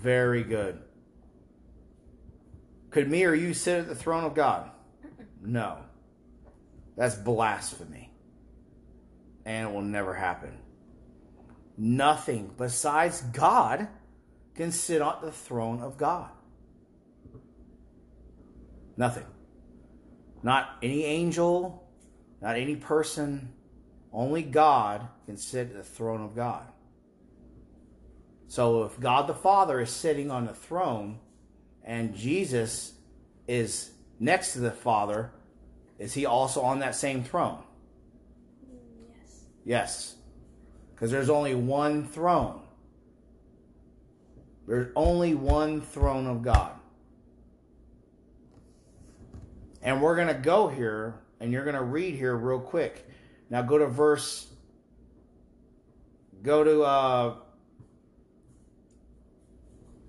Very 0.00 0.42
good. 0.42 0.80
Could 2.90 3.08
me 3.08 3.22
or 3.24 3.34
you 3.34 3.54
sit 3.54 3.78
at 3.78 3.88
the 3.88 3.94
throne 3.94 4.24
of 4.24 4.34
God? 4.34 4.68
No. 5.40 5.78
That's 6.96 7.14
blasphemy. 7.14 8.12
And 9.44 9.68
it 9.68 9.72
will 9.72 9.82
never 9.82 10.12
happen. 10.12 10.58
Nothing 11.78 12.50
besides 12.58 13.20
God 13.20 13.86
can 14.56 14.72
sit 14.72 15.00
on 15.00 15.24
the 15.24 15.30
throne 15.30 15.82
of 15.82 15.96
God. 15.96 16.30
Nothing. 18.96 19.26
Not 20.42 20.70
any 20.82 21.04
angel, 21.04 21.79
not 22.40 22.56
any 22.56 22.76
person. 22.76 23.52
Only 24.12 24.42
God 24.42 25.06
can 25.26 25.36
sit 25.36 25.68
at 25.68 25.76
the 25.76 25.82
throne 25.82 26.22
of 26.22 26.34
God. 26.34 26.64
So 28.48 28.82
if 28.84 28.98
God 28.98 29.28
the 29.28 29.34
Father 29.34 29.80
is 29.80 29.90
sitting 29.90 30.30
on 30.30 30.46
the 30.46 30.54
throne 30.54 31.20
and 31.84 32.14
Jesus 32.14 32.92
is 33.46 33.90
next 34.18 34.54
to 34.54 34.60
the 34.60 34.72
Father, 34.72 35.30
is 35.98 36.14
he 36.14 36.26
also 36.26 36.62
on 36.62 36.80
that 36.80 36.96
same 36.96 37.22
throne? 37.22 37.62
Mm, 38.66 38.78
yes. 39.14 39.44
Yes. 39.64 40.16
Because 40.92 41.10
there's 41.10 41.30
only 41.30 41.54
one 41.54 42.06
throne. 42.08 42.62
There's 44.66 44.90
only 44.96 45.34
one 45.34 45.80
throne 45.80 46.26
of 46.26 46.42
God. 46.42 46.72
And 49.82 50.02
we're 50.02 50.16
going 50.16 50.28
to 50.28 50.34
go 50.34 50.68
here 50.68 51.14
and 51.40 51.52
you're 51.52 51.64
going 51.64 51.76
to 51.76 51.82
read 51.82 52.14
here 52.14 52.36
real 52.36 52.60
quick. 52.60 53.08
Now 53.48 53.62
go 53.62 53.78
to 53.78 53.86
verse 53.86 54.46
go 56.42 56.64
to 56.64 56.82
uh 56.82 57.34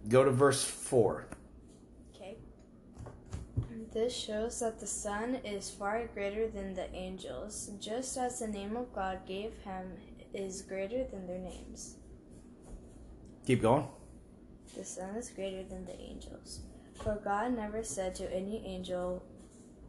go 0.07 0.23
to 0.23 0.31
verse 0.31 0.63
4. 0.63 1.27
Okay. 2.15 2.37
This 3.93 4.15
shows 4.15 4.59
that 4.59 4.79
the 4.79 4.87
Son 4.87 5.35
is 5.43 5.69
far 5.69 6.07
greater 6.13 6.47
than 6.47 6.73
the 6.73 6.93
angels, 6.93 7.71
just 7.79 8.17
as 8.17 8.39
the 8.39 8.47
name 8.47 8.77
of 8.77 8.93
God 8.93 9.19
gave 9.27 9.53
him 9.63 9.93
is 10.33 10.61
greater 10.61 11.03
than 11.03 11.27
their 11.27 11.39
names. 11.39 11.97
Keep 13.45 13.61
going. 13.61 13.87
The 14.77 14.85
Son 14.85 15.15
is 15.15 15.29
greater 15.29 15.63
than 15.63 15.85
the 15.85 15.99
angels. 15.99 16.61
For 16.93 17.19
God 17.23 17.55
never 17.55 17.83
said 17.83 18.15
to 18.15 18.33
any 18.33 18.63
angel 18.65 19.23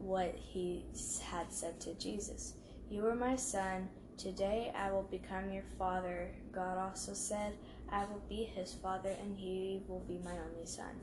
what 0.03 0.35
he 0.37 0.85
had 1.25 1.53
said 1.53 1.81
to 1.81 1.95
Jesus 1.95 2.55
You 2.91 3.07
are 3.07 3.15
my 3.15 3.37
Son, 3.37 3.89
today 4.19 4.73
I 4.77 4.91
will 4.91 5.05
become 5.05 5.53
your 5.53 5.65
Father. 5.79 6.31
God 6.53 6.79
also 6.79 7.15
said, 7.15 7.55
I 7.91 8.05
will 8.05 8.23
be 8.29 8.45
his 8.45 8.75
Father, 8.75 9.15
and 9.23 9.37
he 9.37 9.83
will 9.87 10.01
be 10.01 10.19
my 10.25 10.33
only 10.33 10.67
Son. 10.67 10.95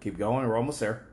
Keep 0.00 0.18
going. 0.18 0.46
We're 0.46 0.56
almost 0.56 0.80
there. 0.80 1.06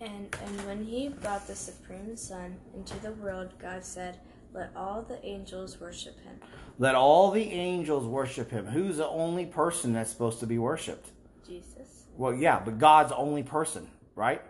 And, 0.00 0.34
and 0.42 0.66
when 0.66 0.84
he 0.84 1.08
brought 1.08 1.46
the 1.46 1.54
Supreme 1.54 2.16
Son 2.16 2.56
into 2.74 2.98
the 3.00 3.12
world, 3.12 3.50
God 3.58 3.84
said, 3.84 4.18
Let 4.54 4.70
all 4.74 5.02
the 5.02 5.24
angels 5.24 5.78
worship 5.78 6.18
him. 6.20 6.40
Let 6.78 6.94
all 6.94 7.30
the 7.30 7.42
angels 7.42 8.06
worship 8.06 8.50
him. 8.50 8.66
Who's 8.66 8.96
the 8.96 9.08
only 9.08 9.44
person 9.44 9.92
that's 9.92 10.10
supposed 10.10 10.40
to 10.40 10.46
be 10.46 10.58
worshiped? 10.58 11.10
Jesus. 11.46 12.06
Well, 12.16 12.32
yeah, 12.34 12.60
but 12.64 12.78
God's 12.78 13.12
only 13.12 13.42
person, 13.42 13.86
right? 14.14 14.40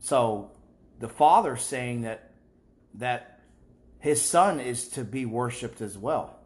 So 0.00 0.50
the 0.98 1.08
Father's 1.08 1.62
saying 1.62 2.02
that 2.02 2.32
that 2.94 3.40
his 4.00 4.20
son 4.20 4.60
is 4.60 4.88
to 4.88 5.04
be 5.04 5.26
worshipped 5.26 5.80
as 5.80 5.96
well. 5.96 6.38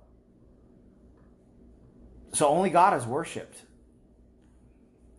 So 2.32 2.48
only 2.48 2.70
God 2.70 2.94
is 2.94 3.06
worshipped. 3.06 3.62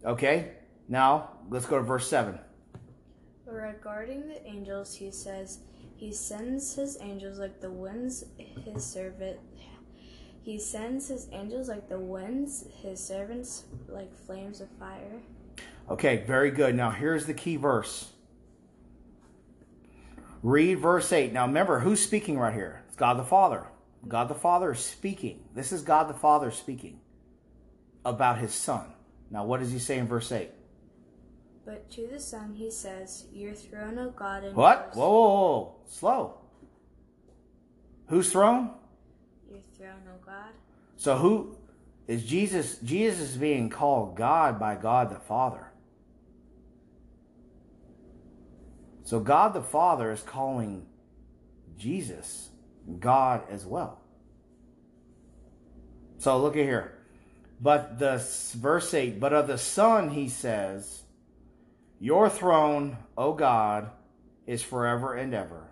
Okay? 0.04 0.52
Now, 0.88 1.32
let's 1.50 1.65
go 1.65 1.78
to 1.78 1.84
verse 1.84 2.08
7. 2.10 2.38
Regarding 3.48 4.28
the 4.28 4.45
angels, 4.45 4.93
he 4.93 5.12
says, 5.12 5.60
He 5.95 6.12
sends 6.12 6.76
his 6.76 6.98
angels 7.02 7.39
like 7.39 7.62
the 7.62 7.71
winds, 7.71 8.26
his 8.38 8.86
servant. 8.86 9.39
He 10.43 10.60
sends 10.60 11.08
his 11.08 11.28
angels 11.32 11.69
like 11.69 11.89
the 11.89 11.98
winds, 11.98 12.65
his 12.82 13.04
servants 13.04 13.63
like 13.88 14.15
flames 14.26 14.62
of 14.62 14.67
fire. 14.78 15.21
Okay, 15.89 16.24
very 16.28 16.52
good. 16.52 16.76
Now, 16.76 16.91
here's 16.91 17.26
the 17.26 17.34
key 17.34 17.56
verse. 17.56 18.12
Read 20.45 20.75
verse 20.75 21.12
8. 21.12 21.34
Now, 21.34 21.47
remember, 21.47 21.79
who's 21.79 21.99
speaking 21.99 22.38
right 22.38 22.53
here? 22.53 22.84
It's 22.88 22.95
God 22.95 23.17
the 23.17 23.23
Father. 23.23 23.65
God 24.08 24.27
the 24.27 24.36
Father 24.36 24.73
is 24.73 24.79
speaking. 24.79 25.43
This 25.55 25.71
is 25.71 25.81
God 25.81 26.08
the 26.08 26.13
Father 26.13 26.51
speaking 26.51 26.99
about 28.05 28.38
his 28.38 28.53
Son. 28.53 28.93
Now, 29.31 29.43
what 29.43 29.60
does 29.60 29.71
he 29.71 29.79
say 29.79 29.97
in 29.97 30.08
verse 30.08 30.31
8? 30.31 30.51
But 31.65 31.89
to 31.93 32.05
the 32.05 32.19
Son 32.19 32.53
he 32.53 32.69
says, 32.69 33.25
Your 33.34 33.55
throne, 33.55 33.97
O 33.97 34.12
God, 34.12 34.43
and 34.43 34.55
What? 34.55 34.91
Whoa, 34.93 35.10
whoa, 35.10 35.29
whoa. 35.29 35.75
Slow. 35.88 36.38
Whose 38.10 38.31
throne? 38.31 38.69
Your 39.49 39.62
throne, 39.75 40.03
O 40.08 40.23
God. 40.23 40.53
So 40.95 41.17
who 41.17 41.58
is 42.08 42.23
Jesus? 42.23 42.77
Jesus 42.84 43.31
is 43.31 43.38
being 43.38 43.71
called 43.71 44.15
God 44.15 44.60
by 44.60 44.75
God 44.75 45.10
the 45.10 45.19
Father. 45.19 45.71
So 49.06 49.20
God 49.20 49.54
the 49.54 49.62
Father 49.62 50.12
is 50.12 50.22
calling 50.22 50.88
Jesus 51.78 52.50
God 53.00 53.44
as 53.50 53.65
well. 53.65 54.02
So 56.18 56.39
look 56.39 56.58
at 56.58 56.63
here. 56.63 56.98
But 57.62 58.00
the 58.00 58.18
verse 58.54 58.94
8, 58.94 59.20
but 59.20 59.32
of 59.32 59.48
the 59.48 59.58
Son 59.58 60.10
he 60.10 60.28
says, 60.28 61.04
Your 62.00 62.30
throne, 62.30 62.98
O 63.18 63.34
God, 63.34 63.91
is 64.46 64.62
forever 64.62 65.13
and 65.13 65.34
ever. 65.34 65.70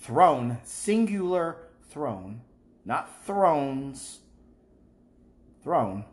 Throne, 0.00 0.58
singular 0.62 1.56
throne, 1.90 2.42
not 2.84 3.24
thrones. 3.26 4.20
Throne. 5.62 6.04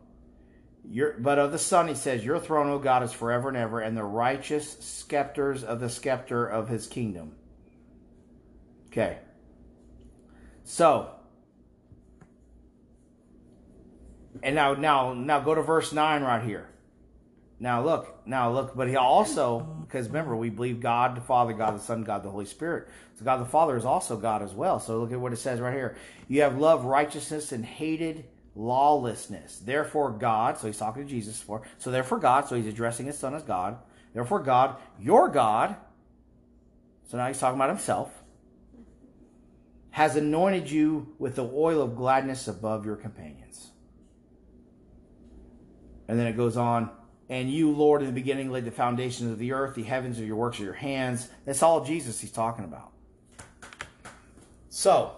Your, 0.89 1.15
but 1.19 1.37
of 1.37 1.51
the 1.51 1.59
Son, 1.59 1.87
he 1.87 1.95
says, 1.95 2.23
Your 2.23 2.39
throne, 2.39 2.69
O 2.69 2.79
God, 2.79 3.03
is 3.03 3.11
forever 3.11 3.49
and 3.49 3.57
ever, 3.57 3.81
and 3.81 3.97
the 3.97 4.03
righteous 4.03 4.71
scepters 4.79 5.63
of 5.63 5.79
the 5.79 5.89
scepter 5.89 6.45
of 6.47 6.69
his 6.69 6.87
kingdom. 6.87 7.33
Okay. 8.87 9.17
So, 10.63 11.11
and 14.41 14.55
now, 14.55 14.73
now, 14.75 15.13
now 15.13 15.39
go 15.39 15.55
to 15.55 15.61
verse 15.61 15.91
9 15.91 16.23
right 16.23 16.43
here. 16.43 16.69
Now 17.59 17.83
look, 17.83 18.21
now 18.27 18.51
look, 18.51 18.75
but 18.75 18.87
he 18.87 18.95
also, 18.95 19.59
because 19.59 20.07
remember, 20.07 20.35
we 20.35 20.49
believe 20.49 20.79
God 20.79 21.17
the 21.17 21.21
Father, 21.21 21.53
God 21.53 21.75
the 21.75 21.79
Son, 21.79 22.03
God 22.03 22.23
the 22.23 22.29
Holy 22.29 22.45
Spirit. 22.45 22.87
So 23.17 23.25
God 23.25 23.37
the 23.37 23.45
Father 23.45 23.75
is 23.75 23.85
also 23.85 24.15
God 24.15 24.43
as 24.43 24.53
well. 24.53 24.79
So 24.79 24.99
look 24.99 25.11
at 25.11 25.19
what 25.19 25.33
it 25.33 25.37
says 25.37 25.59
right 25.59 25.73
here. 25.73 25.95
You 26.27 26.41
have 26.41 26.59
loved 26.59 26.85
righteousness 26.85 27.51
and 27.51 27.65
hated 27.65 28.25
lawlessness. 28.57 29.59
Therefore, 29.59 30.11
God, 30.11 30.57
so 30.57 30.67
he's 30.67 30.77
talking 30.77 31.03
to 31.03 31.09
Jesus 31.09 31.39
for, 31.39 31.61
so 31.77 31.91
therefore 31.91 32.17
God, 32.17 32.47
so 32.47 32.55
he's 32.55 32.65
addressing 32.65 33.05
his 33.05 33.17
son 33.17 33.35
as 33.35 33.43
God. 33.43 33.77
Therefore, 34.13 34.39
God, 34.39 34.77
your 34.99 35.29
God, 35.29 35.75
so 37.07 37.17
now 37.17 37.27
he's 37.27 37.39
talking 37.39 37.57
about 37.57 37.69
himself, 37.69 38.11
has 39.91 40.15
anointed 40.15 40.69
you 40.69 41.13
with 41.19 41.35
the 41.35 41.45
oil 41.45 41.81
of 41.81 41.95
gladness 41.95 42.47
above 42.47 42.85
your 42.85 42.95
companions. 42.95 43.69
And 46.07 46.19
then 46.19 46.25
it 46.27 46.35
goes 46.35 46.57
on, 46.57 46.89
and 47.29 47.51
you, 47.51 47.71
Lord, 47.71 48.01
in 48.01 48.07
the 48.07 48.13
beginning 48.13 48.51
laid 48.51 48.65
the 48.65 48.71
foundations 48.71 49.31
of 49.31 49.37
the 49.37 49.51
earth, 49.51 49.75
the 49.75 49.83
heavens 49.83 50.19
are 50.19 50.25
your 50.25 50.35
works 50.35 50.57
of 50.57 50.65
your 50.65 50.73
hands. 50.73 51.29
That's 51.45 51.61
all 51.61 51.83
Jesus 51.83 52.19
he's 52.19 52.31
talking 52.31 52.65
about. 52.65 52.91
So, 54.69 55.15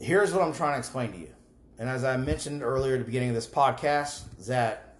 here's 0.00 0.32
what 0.32 0.42
I'm 0.42 0.52
trying 0.52 0.74
to 0.74 0.78
explain 0.78 1.12
to 1.12 1.18
you. 1.18 1.30
And 1.78 1.88
as 1.88 2.04
I 2.04 2.16
mentioned 2.16 2.62
earlier 2.62 2.94
at 2.94 3.00
the 3.00 3.04
beginning 3.04 3.30
of 3.30 3.34
this 3.34 3.46
podcast, 3.46 4.22
that 4.46 4.96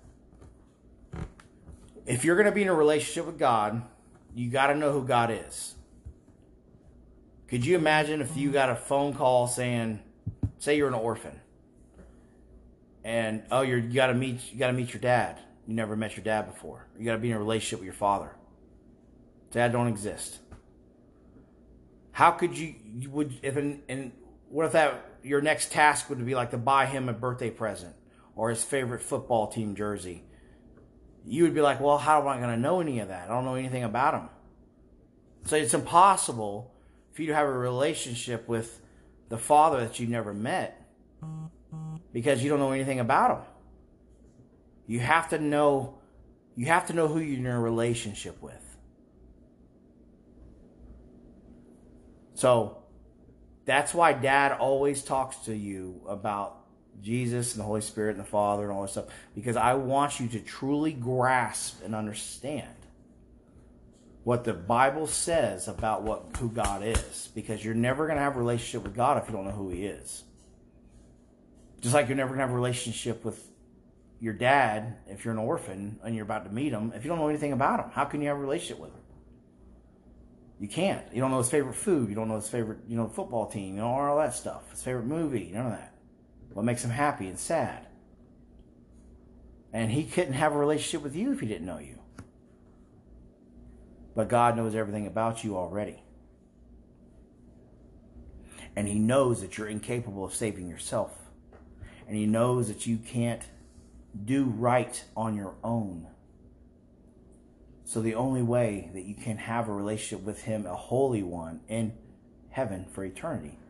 if 2.05 2.25
you're 2.25 2.37
going 2.37 2.47
to 2.47 2.53
be 2.53 2.63
in 2.63 2.69
a 2.69 2.75
relationship 2.75 3.27
with 3.27 3.39
God, 3.39 3.83
you 4.35 4.51
got 4.51 4.69
to 4.69 4.75
know 4.75 4.93
who 4.93 5.05
God 5.05 5.31
is. 5.31 5.75
Could 7.49 7.65
you 7.65 7.77
imagine 7.77 8.21
if 8.21 8.37
you 8.37 8.51
got 8.51 8.71
a 8.71 8.75
phone 8.75 9.15
call 9.15 9.47
saying, 9.47 10.01
say 10.59 10.77
you're 10.77 10.89
an 10.89 10.95
orphan, 10.95 11.41
and 13.05 13.45
oh, 13.51 13.63
you're, 13.63 13.79
you 13.79 13.95
got 13.95 14.09
to 14.09 14.15
meet 14.15 14.53
you 14.53 14.59
got 14.59 14.67
to 14.67 14.73
meet 14.73 14.93
your 14.93 15.01
dad. 15.01 15.39
You 15.67 15.75
never 15.75 15.97
met 15.97 16.17
your 16.17 16.25
dad 16.25 16.53
before. 16.53 16.87
You 16.99 17.05
got 17.05 17.13
to 17.13 17.19
be 17.19 17.31
in 17.31 17.37
a 17.37 17.39
relationship 17.39 17.79
with 17.79 17.87
your 17.87 17.95
father. 17.95 18.31
Dad 19.53 19.73
don't 19.73 19.87
exist. 19.87 20.39
How 22.13 22.33
could 22.33 22.59
you, 22.59 22.75
you 22.99 23.11
would 23.11 23.39
if 23.43 23.57
an, 23.57 23.83
and 23.89 24.13
what 24.49 24.67
if 24.67 24.73
that 24.73 25.19
your 25.23 25.41
next 25.41 25.73
task 25.73 26.09
would 26.09 26.25
be 26.25 26.35
like 26.35 26.51
to 26.51 26.59
buy 26.59 26.87
him 26.87 27.09
a 27.09 27.13
birthday 27.13 27.51
present 27.51 27.95
or 28.35 28.51
his 28.51 28.63
favorite 28.63 29.03
football 29.03 29.49
team 29.49 29.75
jersey? 29.75 30.25
You 31.25 31.43
would 31.45 31.55
be 31.55 31.61
like, 31.61 31.81
well, 31.81 31.99
how 31.99 32.21
am 32.21 32.29
I 32.29 32.39
going 32.39 32.55
to 32.55 32.61
know 32.61 32.81
any 32.81 33.01
of 33.01 33.09
that? 33.09 33.29
I 33.29 33.35
don't 33.35 33.45
know 33.45 33.57
anything 33.57 33.83
about 33.83 34.15
him. 34.15 34.29
So 35.45 35.57
it's 35.57 35.75
impossible 35.75 36.73
for 37.13 37.23
you 37.23 37.29
to 37.29 37.35
have 37.35 37.47
a 37.47 37.53
relationship 37.53 38.47
with 38.49 38.81
the 39.29 39.39
father 39.39 39.81
that 39.81 39.99
you 39.99 40.07
never 40.07 40.33
met 40.33 40.81
because 42.13 42.43
you 42.43 42.51
don't 42.51 42.61
know 42.61 42.73
anything 42.73 43.01
about 43.01 43.39
him. 43.39 43.45
You 44.87 45.01
have 45.01 45.29
to 45.31 45.39
know 45.39 45.99
you 46.57 46.67
have 46.67 46.87
to 46.87 46.95
know 46.95 47.07
who 47.07 47.19
you're 47.19 47.39
in 47.39 47.47
a 47.47 47.61
relationship 47.61 48.41
with. 48.41 48.77
So 52.35 52.79
that's 53.67 53.93
why 53.93 54.13
dad 54.13 54.53
always 54.53 55.03
talks 55.03 55.37
to 55.45 55.55
you 55.55 56.01
about 56.09 56.57
Jesus 57.03 57.53
and 57.53 57.61
the 57.61 57.67
Holy 57.67 57.81
Spirit 57.81 58.13
and 58.17 58.21
the 58.21 58.29
Father 58.29 58.63
and 58.63 58.73
all 58.73 58.83
this 58.83 58.93
stuff 58.93 59.07
because 59.35 59.57
I 59.57 59.75
want 59.75 60.19
you 60.19 60.29
to 60.29 60.41
truly 60.41 60.93
grasp 60.93 61.83
and 61.85 61.95
understand 61.95 62.69
what 64.25 64.45
the 64.45 64.55
Bible 64.55 65.07
says 65.07 65.69
about 65.69 66.03
what 66.03 66.25
who 66.39 66.49
God 66.49 66.83
is 66.85 67.29
because 67.35 67.65
you're 67.65 67.75
never 67.75 68.07
going 68.07 68.17
to 68.17 68.23
have 68.23 68.37
a 68.37 68.39
relationship 68.39 68.85
with 68.85 68.97
God 68.97 69.23
if 69.23 69.29
you 69.29 69.35
don't 69.35 69.45
know 69.45 69.51
who 69.51 69.69
he 69.69 69.85
is. 69.85 70.25
Just 71.81 71.95
like 71.95 72.09
you're 72.09 72.17
never 72.17 72.29
going 72.29 72.39
to 72.39 72.47
have 72.47 72.53
a 72.53 72.57
relationship 72.57 73.25
with 73.25 73.51
your 74.21 74.33
dad 74.33 74.97
if 75.09 75.25
you're 75.25 75.35
an 75.35 75.39
orphan 75.39 75.99
and 76.03 76.15
you're 76.15 76.25
about 76.25 76.45
to 76.45 76.51
meet 76.51 76.73
him 76.73 76.93
if 76.95 77.05
you 77.05 77.09
don't 77.09 77.19
know 77.19 77.29
anything 77.29 77.53
about 77.53 77.81
him. 77.81 77.91
How 77.91 78.05
can 78.05 78.23
you 78.23 78.29
have 78.29 78.37
a 78.37 78.41
relationship 78.41 78.81
with 78.81 78.91
him? 78.93 79.01
You 80.59 80.69
can't. 80.69 81.05
You 81.13 81.21
don't 81.21 81.31
know 81.31 81.39
his 81.39 81.51
favorite 81.51 81.75
food. 81.75 82.09
You 82.09 82.15
don't 82.15 82.29
know 82.29 82.37
his 82.37 82.49
favorite, 82.49 82.79
you 82.89 82.97
know, 82.97 83.09
football 83.09 83.47
team. 83.47 83.75
You 83.75 83.81
know 83.83 83.89
all 83.89 84.19
that 84.19 84.35
stuff. 84.35 84.71
His 84.71 84.83
favorite 84.83 85.05
movie. 85.05 85.51
None 85.53 85.67
of 85.67 85.73
that. 85.73 85.95
What 86.53 86.65
makes 86.65 86.83
him 86.83 86.91
happy 86.91 87.29
and 87.29 87.39
sad. 87.39 87.87
And 89.73 89.91
he 89.91 90.05
couldn't 90.05 90.33
have 90.33 90.55
a 90.55 90.59
relationship 90.59 91.03
with 91.03 91.15
you 91.15 91.33
if 91.33 91.41
he 91.41 91.47
didn't 91.47 91.67
know 91.67 91.79
you. 91.79 91.99
But 94.15 94.29
God 94.29 94.57
knows 94.57 94.75
everything 94.75 95.07
about 95.07 95.45
you 95.45 95.57
already. 95.59 96.03
And 98.75 98.89
he 98.89 98.99
knows 98.99 99.43
that 99.43 99.59
you're 99.59 99.69
incapable 99.69 100.25
of 100.25 100.35
saving 100.35 100.69
yourself. 100.69 101.13
And 102.07 102.17
he 102.17 102.25
knows 102.25 102.69
that 102.69 102.87
you 102.87 102.97
can't 102.97 103.43
do 104.25 104.45
right 104.45 105.05
on 105.15 105.37
your 105.37 105.55
own. 105.63 106.07
So 107.87 108.03
the 108.03 108.17
only 108.17 108.43
way 108.43 108.91
that 108.95 109.05
you 109.05 109.15
can 109.15 109.37
have 109.37 109.69
a 109.69 109.73
relationship 109.73 110.27
with 110.27 110.43
him, 110.43 110.67
a 110.67 110.75
holy 110.75 111.23
one, 111.23 111.61
in 111.69 111.93
heaven 112.51 112.85
for 112.93 113.05
eternity, 113.05 113.61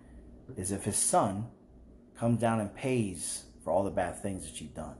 is 0.56 0.72
if 0.72 0.84
his 0.84 0.96
son 0.96 1.48
comes 2.18 2.40
down 2.40 2.60
and 2.60 2.74
pays 2.74 3.44
for 3.62 3.70
all 3.70 3.84
the 3.84 3.90
bad 3.90 4.22
things 4.22 4.44
that 4.44 4.58
you've 4.58 4.74
done. 4.74 4.96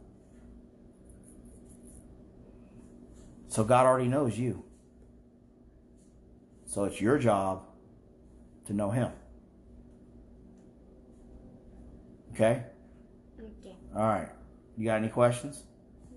So 3.49 3.65
God 3.65 3.87
already 3.87 4.07
knows 4.07 4.39
you. 4.39 4.65
So 6.67 6.85
it's 6.85 7.01
your 7.01 7.19
job 7.19 7.63
to 8.67 8.75
know 8.75 8.91
him. 8.91 9.13
Okay? 12.35 12.65
Okay. 13.41 13.77
All 13.95 14.03
right. 14.03 14.29
You 14.77 14.85
got 14.85 14.97
any 14.97 15.09
questions? 15.09 15.63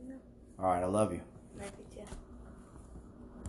No. 0.05 0.15
All 0.59 0.65
right. 0.65 0.83
I 0.83 0.87
love 0.87 1.13
you. 1.13 1.21